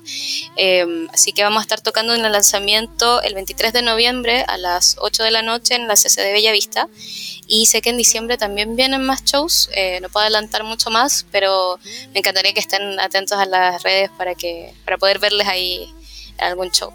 [0.56, 4.58] Em, así que vamos a estar tocando en el lanzamiento el 23 de noviembre a
[4.58, 6.88] las 8 de la noche en la CC de Bellavista.
[7.48, 11.26] Y sé que en diciembre también vienen más shows, eh, no puedo adelantar mucho más,
[11.32, 11.80] pero
[12.14, 15.94] me encantaría que estén atentos a las redes para, que, para poder verles ahí
[16.38, 16.92] en algún show.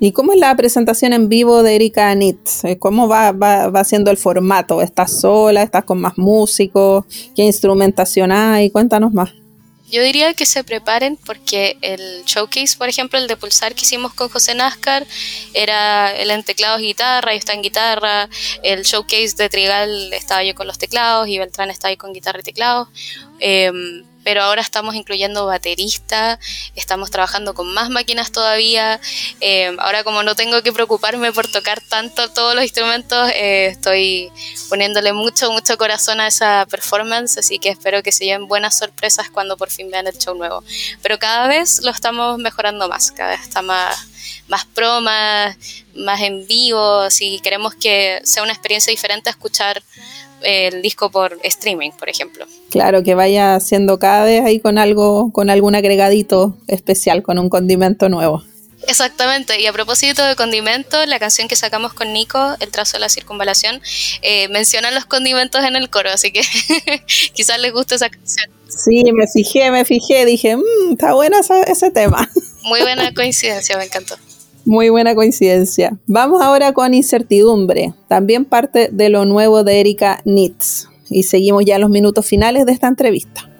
[0.00, 2.64] ¿Y cómo es la presentación en vivo de Erika Nitz?
[2.64, 4.82] Eh, ¿Cómo va, va, va siendo el formato?
[4.82, 5.62] ¿Estás sola?
[5.62, 7.04] ¿Estás con más músicos?
[7.36, 8.70] ¿Qué instrumentación hay?
[8.70, 9.30] Cuéntanos más.
[9.92, 14.14] Yo diría que se preparen porque el showcase, por ejemplo, el de Pulsar que hicimos
[14.14, 15.06] con José Nascar,
[15.52, 18.30] era el en teclados y guitarra, yo está en guitarra,
[18.62, 22.40] el showcase de Trigal estaba yo con los teclados y Beltrán estaba ahí con guitarra
[22.40, 22.88] y teclados.
[23.38, 26.38] Em, pero ahora estamos incluyendo baterista,
[26.74, 29.00] estamos trabajando con más máquinas todavía.
[29.40, 34.30] Eh, ahora como no tengo que preocuparme por tocar tanto todos los instrumentos, eh, estoy
[34.68, 39.30] poniéndole mucho, mucho corazón a esa performance, así que espero que se lleven buenas sorpresas
[39.30, 40.62] cuando por fin vean el show nuevo.
[41.02, 44.06] Pero cada vez lo estamos mejorando más, cada vez está más,
[44.48, 44.66] más
[45.94, 49.82] más, en vivo, si queremos que sea una experiencia diferente escuchar
[50.44, 52.46] el disco por streaming, por ejemplo.
[52.70, 57.48] Claro, que vaya haciendo cada vez ahí con algo, con algún agregadito especial, con un
[57.48, 58.42] condimento nuevo.
[58.88, 63.00] Exactamente, y a propósito de condimento, la canción que sacamos con Nico, El trazo de
[63.00, 63.80] la circunvalación,
[64.22, 66.42] eh, menciona los condimentos en el coro, así que
[67.34, 68.50] quizás les guste esa canción.
[68.68, 71.36] Sí, me fijé, me fijé, dije, mmm, está bueno
[71.66, 72.28] ese tema.
[72.62, 74.16] Muy buena coincidencia, me encantó.
[74.64, 75.98] Muy buena coincidencia.
[76.06, 80.88] Vamos ahora con incertidumbre, también parte de lo nuevo de Erika Nitz.
[81.10, 83.51] Y seguimos ya los minutos finales de esta entrevista.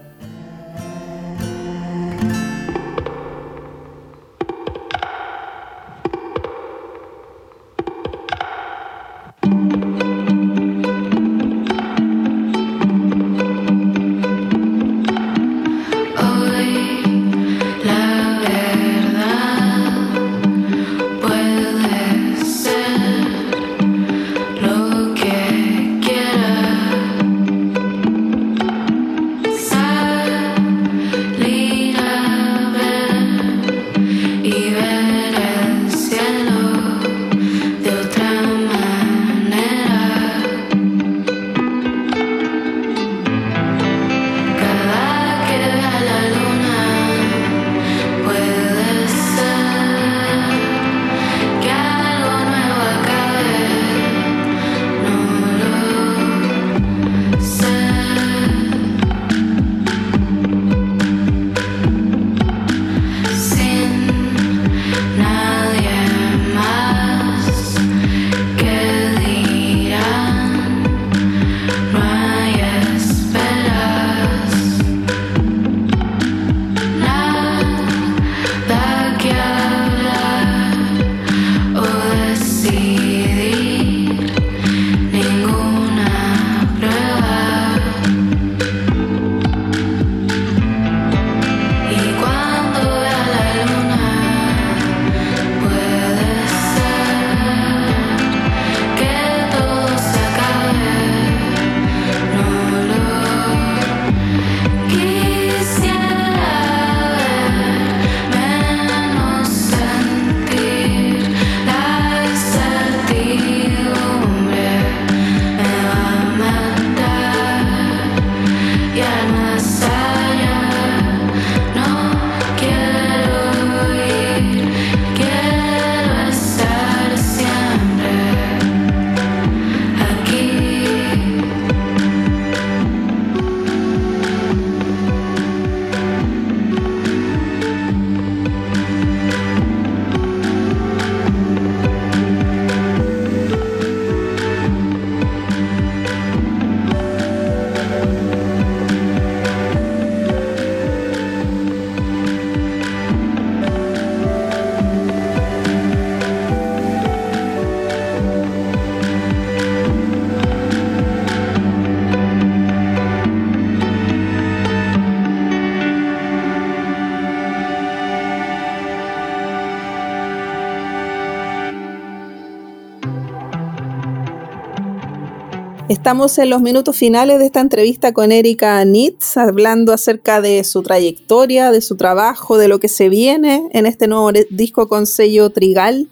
[176.03, 180.82] Estamos en los minutos finales de esta entrevista con Erika Nitz, hablando acerca de su
[180.82, 185.50] trayectoria, de su trabajo, de lo que se viene en este nuevo disco con sello
[185.50, 186.11] Trigal.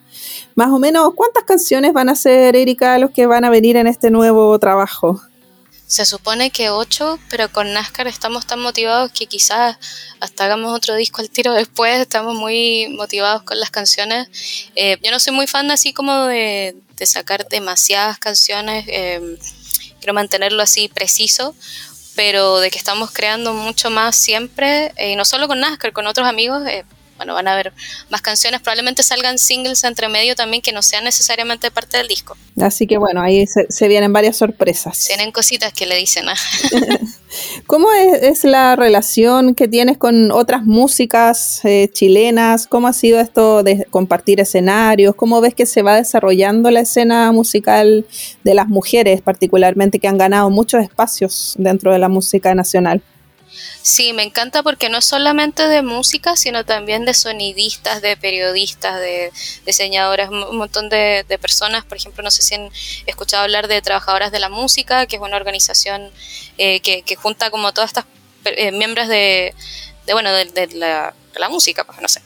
[0.55, 3.89] Más o menos, ¿cuántas canciones van a ser, Erika, los que van a venir en
[3.89, 5.21] este nuevo trabajo?
[5.89, 9.77] Se supone que ocho, pero con NASCAR estamos tan motivados que quizás
[10.21, 11.99] hasta hagamos otro disco al tiro después.
[11.99, 14.29] Estamos muy motivados con las canciones.
[14.77, 18.85] Eh, yo no soy muy fan así como de, sacar demasiadas canciones.
[18.87, 19.37] Eh,
[20.01, 21.55] quiero mantenerlo así preciso,
[22.17, 26.27] pero de que estamos creando mucho más siempre, eh, no solo con NASCAR, con otros
[26.27, 26.85] amigos, eh,
[27.21, 27.75] bueno, van a haber
[28.09, 32.35] más canciones, probablemente salgan singles entre medio también que no sean necesariamente parte del disco.
[32.59, 35.05] Así que bueno, ahí se, vienen varias sorpresas.
[35.07, 36.25] Tienen cositas que le dicen.
[36.31, 36.35] ¿ah?
[37.67, 42.67] ¿Cómo es, la relación que tienes con otras músicas eh, chilenas?
[42.67, 45.15] ¿Cómo ha sido esto de compartir escenarios?
[45.15, 48.07] ¿Cómo ves que se va desarrollando la escena musical
[48.45, 53.03] de las mujeres, particularmente que han ganado muchos espacios dentro de la música nacional?
[53.83, 59.01] Sí, me encanta porque no es solamente de música, sino también de sonidistas, de periodistas,
[59.01, 59.33] de
[59.65, 61.85] diseñadoras, un montón de, personas.
[61.85, 62.71] Por ejemplo, no sé si han
[63.07, 66.11] escuchado hablar de Trabajadoras de la Música, que es una organización
[66.59, 68.05] eh, que, junta como todas estas
[68.45, 69.55] eh, miembros de,
[70.13, 71.15] bueno, de, la,
[71.49, 72.21] música, pues no sé.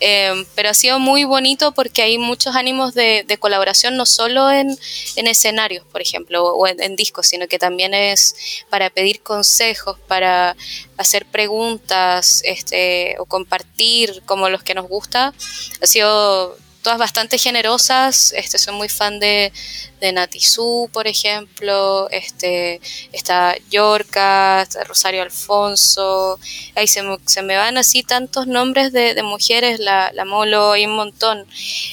[0.00, 4.78] Eh, pero ha sido muy bonito porque hay muchos ánimos de, colaboración, no solo en,
[5.16, 10.56] escenarios, por ejemplo, o en, discos, sino que también es para pedir consejos, para
[10.96, 15.34] hacer preguntas este, o compartir como los que nos gusta.
[15.80, 19.52] Ha sido todas bastante generosas, este, soy muy fan de,
[20.00, 22.80] de Natizú, por ejemplo, este,
[23.12, 26.38] está Yorka, Rosario Alfonso,
[26.74, 30.86] ahí se, se, me van así tantos nombres de, de mujeres, la, la, Molo, hay
[30.86, 31.46] un montón.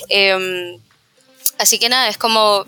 [0.10, 0.80] Em,
[1.58, 2.66] así que nada, es como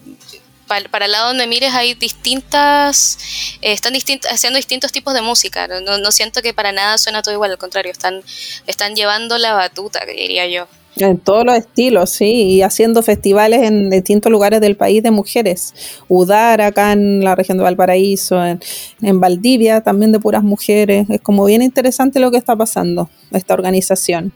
[0.68, 3.18] para, el lado donde mires hay distintas,
[3.62, 3.94] eh, están
[4.30, 7.58] haciendo distintos tipos de música, no, no, siento que para nada suena todo igual, al
[7.58, 8.24] contrario, están,
[8.68, 10.68] están llevando la batuta, diría yo.
[11.00, 15.74] En todos los estilos, sí, y haciendo festivales en distintos lugares del país de mujeres.
[16.08, 18.60] Udar acá en la región de Valparaíso, en,
[19.02, 21.08] en Valdivia también de puras mujeres.
[21.10, 24.34] Es como bien interesante lo que está pasando, esta organización.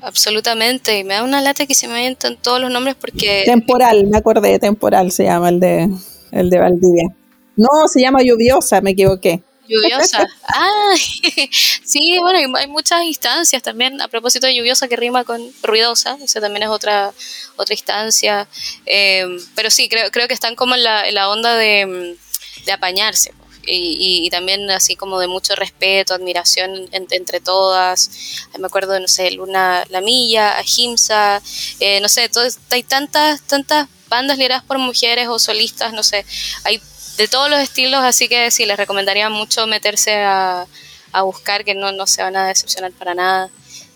[0.00, 3.42] Absolutamente, y me da una lata que se me en todos los nombres porque...
[3.44, 5.90] Temporal, me acordé, temporal se llama el de,
[6.30, 7.08] el de Valdivia.
[7.56, 9.42] No, se llama lluviosa, me equivoqué.
[9.68, 10.28] Lluviosa.
[10.48, 10.94] Ah,
[11.84, 16.40] sí, bueno, hay muchas instancias también a propósito de lluviosa que rima con ruidosa, esa
[16.40, 17.12] también es otra,
[17.56, 18.48] otra instancia.
[18.84, 22.16] Em, pero sí, creo, creo que están como en la, en la onda de,
[22.64, 23.32] de apañarse.
[23.68, 28.46] Y, y, también así como de mucho respeto, admiración entre todas.
[28.58, 31.42] Me acuerdo, no sé, Luna Lamilla, Ahimsa,
[31.80, 32.30] eh, no sé,
[32.70, 36.24] hay tantas, tantas bandas lideradas por mujeres o solistas, no sé,
[36.62, 36.80] hay
[37.16, 40.66] de todos los estilos, así que sí, les recomendaría mucho meterse a,
[41.22, 43.50] buscar, que no, no se van a decepcionar para nada.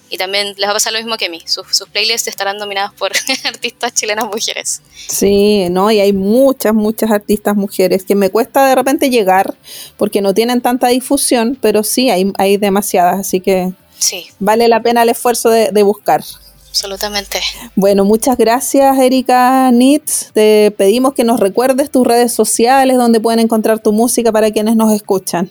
[0.09, 2.59] Y también les va a pasar lo mismo que a mí, sus, sus playlists estarán
[2.59, 3.13] dominadas por
[3.45, 4.81] artistas chilenas mujeres.
[5.09, 9.55] Sí, no, y hay muchas, muchas artistas mujeres que me cuesta de repente llegar
[9.99, 14.27] porque no tienen tanta difusión, pero sí, hay, hay demasiadas, así que sí.
[14.41, 16.25] vale la pena el esfuerzo de, de buscar
[16.71, 17.41] absolutamente.
[17.75, 20.33] Bueno, muchas gracias Erika Nitz.
[20.33, 24.77] Te pedimos que nos recuerdes tus redes sociales donde pueden encontrar tu música para quienes
[24.77, 25.51] nos escuchan.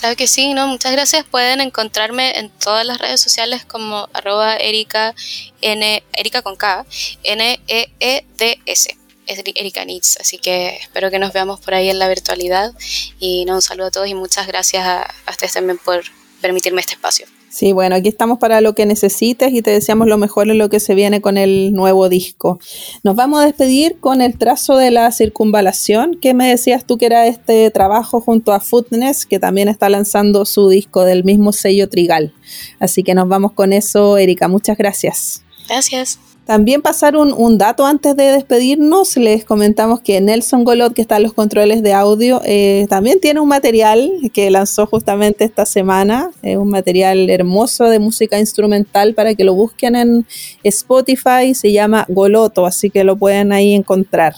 [0.00, 0.66] Claro que sí, ¿no?
[0.66, 1.24] Muchas gracias.
[1.24, 5.14] Pueden encontrarme en todas las redes sociales como arroba Erika,
[5.62, 6.84] N, Erika con K,
[7.22, 8.96] N-E-E-D-S.
[9.26, 12.72] Es Erika Nitz, así que espero que nos veamos por ahí en la virtualidad.
[13.18, 16.04] Y no, un saludo a todos y muchas gracias a, a ustedes también por
[16.40, 17.26] permitirme este espacio.
[17.56, 20.68] Sí, bueno, aquí estamos para lo que necesites y te deseamos lo mejor en lo
[20.68, 22.58] que se viene con el nuevo disco.
[23.02, 27.06] Nos vamos a despedir con el trazo de la circunvalación, que me decías tú que
[27.06, 31.88] era este trabajo junto a Footness, que también está lanzando su disco del mismo sello
[31.88, 32.34] Trigal.
[32.78, 34.48] Así que nos vamos con eso, Erika.
[34.48, 35.42] Muchas gracias.
[35.66, 36.25] Gracias.
[36.46, 41.24] También pasar un, dato antes de despedirnos, les comentamos que Nelson Golot, que está en
[41.24, 46.56] los controles de audio, eh, también tiene un material que lanzó justamente esta semana, Es
[46.56, 50.26] un material hermoso de música instrumental para que lo busquen en
[50.62, 54.34] Spotify, se llama Goloto, así que lo pueden ahí encontrar.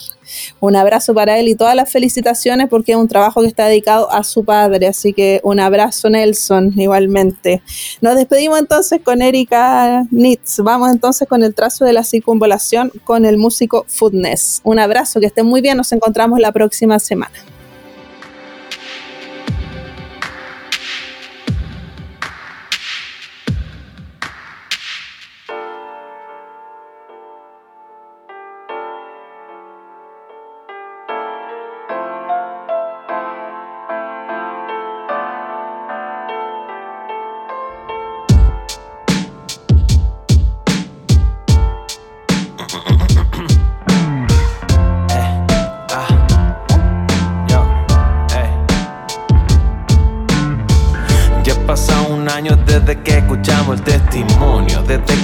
[0.60, 4.10] Un abrazo para él y todas las felicitaciones porque es un trabajo que está dedicado
[4.10, 4.86] a su padre.
[4.86, 7.62] Así que un abrazo Nelson igualmente.
[8.00, 10.58] Nos despedimos entonces con Erika Nitz.
[10.60, 14.60] Vamos entonces con el trazo de la circunvalación con el músico Foodness.
[14.64, 15.76] Un abrazo, que estén muy bien.
[15.76, 17.57] Nos encontramos la próxima semana.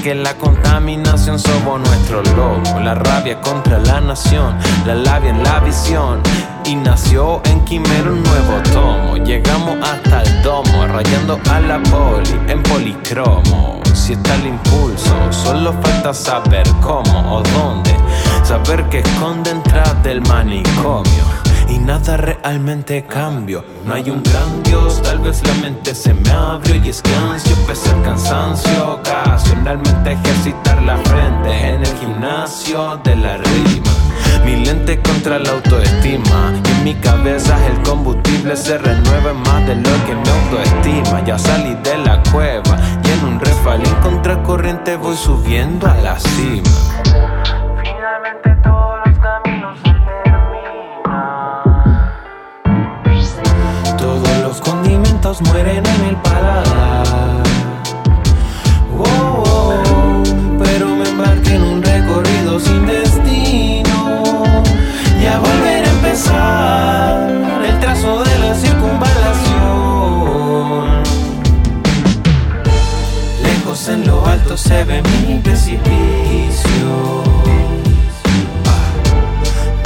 [0.05, 2.79] Que la contaminación sobó nuestro lomo.
[2.81, 6.21] La rabia contra la nación, la labia en la visión.
[6.67, 9.17] Y nació en Quimero un nuevo tomo.
[9.17, 13.81] Llegamos hasta el domo, rayando a la poli en policromo.
[13.95, 17.97] Si está el impulso, solo falta saber cómo o dónde.
[18.43, 21.25] Saber qué esconde detrás del manicomio
[21.69, 23.65] y nada realmente cambio.
[23.85, 27.11] No hay un gran Dios, tal vez la mente se me abrió y es que
[27.67, 28.95] pese al cansancio.
[28.95, 33.91] Ocasionalmente ejercitar la frente en el gimnasio de la rima.
[34.45, 39.77] Mi lente contra la autoestima y en mi cabeza el combustible se renueva más de
[39.77, 41.25] lo que mi autoestima.
[41.25, 46.19] Ya salí de la cueva y en un refalín contra corriente voy subiendo a la
[46.19, 47.34] cima.
[55.43, 57.43] Mueren en el paladar.
[60.63, 64.23] Pero me embarqué en un recorrido sin destino.
[65.21, 67.31] Y a volver a empezar
[67.65, 71.03] el trazo de la circunvalación.
[73.43, 77.23] Lejos en lo alto se ve mi precipicio.
[78.67, 78.93] Ah,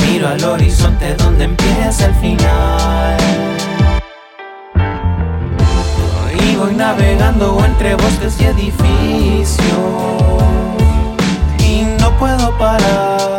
[0.02, 3.17] Miro al horizonte donde empieza el final.
[6.58, 9.66] Voy navegando entre bosques y edificios.
[11.60, 13.37] Y no puedo parar.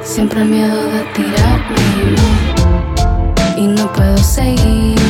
[0.00, 2.16] Siempre el miedo de tirarme
[3.58, 5.05] y no puedo seguir.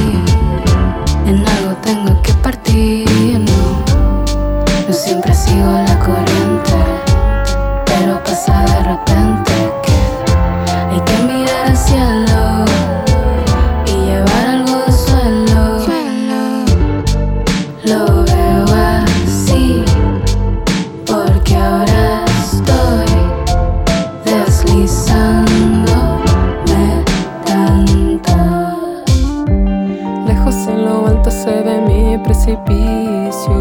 [31.37, 33.55] Se ve mi precipicio.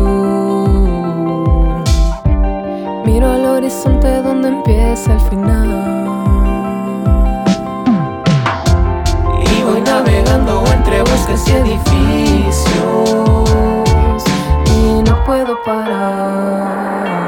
[3.06, 5.70] Miro al horizonte donde empieza el final.
[9.52, 12.64] Y voy navegando entre bosques y edificios.
[14.78, 17.25] Y no puedo parar.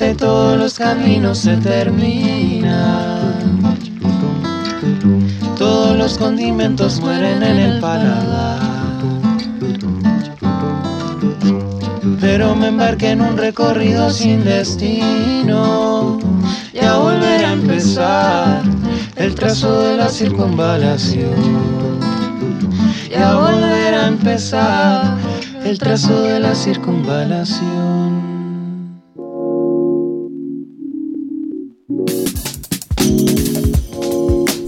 [0.00, 2.70] Todos los caminos se terminan.
[5.58, 8.60] Todos los condimentos mueren en el paladar.
[12.18, 16.18] Pero me embarqué en un recorrido sin destino.
[16.72, 18.62] Y a volver a empezar
[19.16, 22.00] el trazo de la circunvalación.
[23.10, 25.18] Y a volver a empezar
[25.62, 28.19] el trazo de la circunvalación.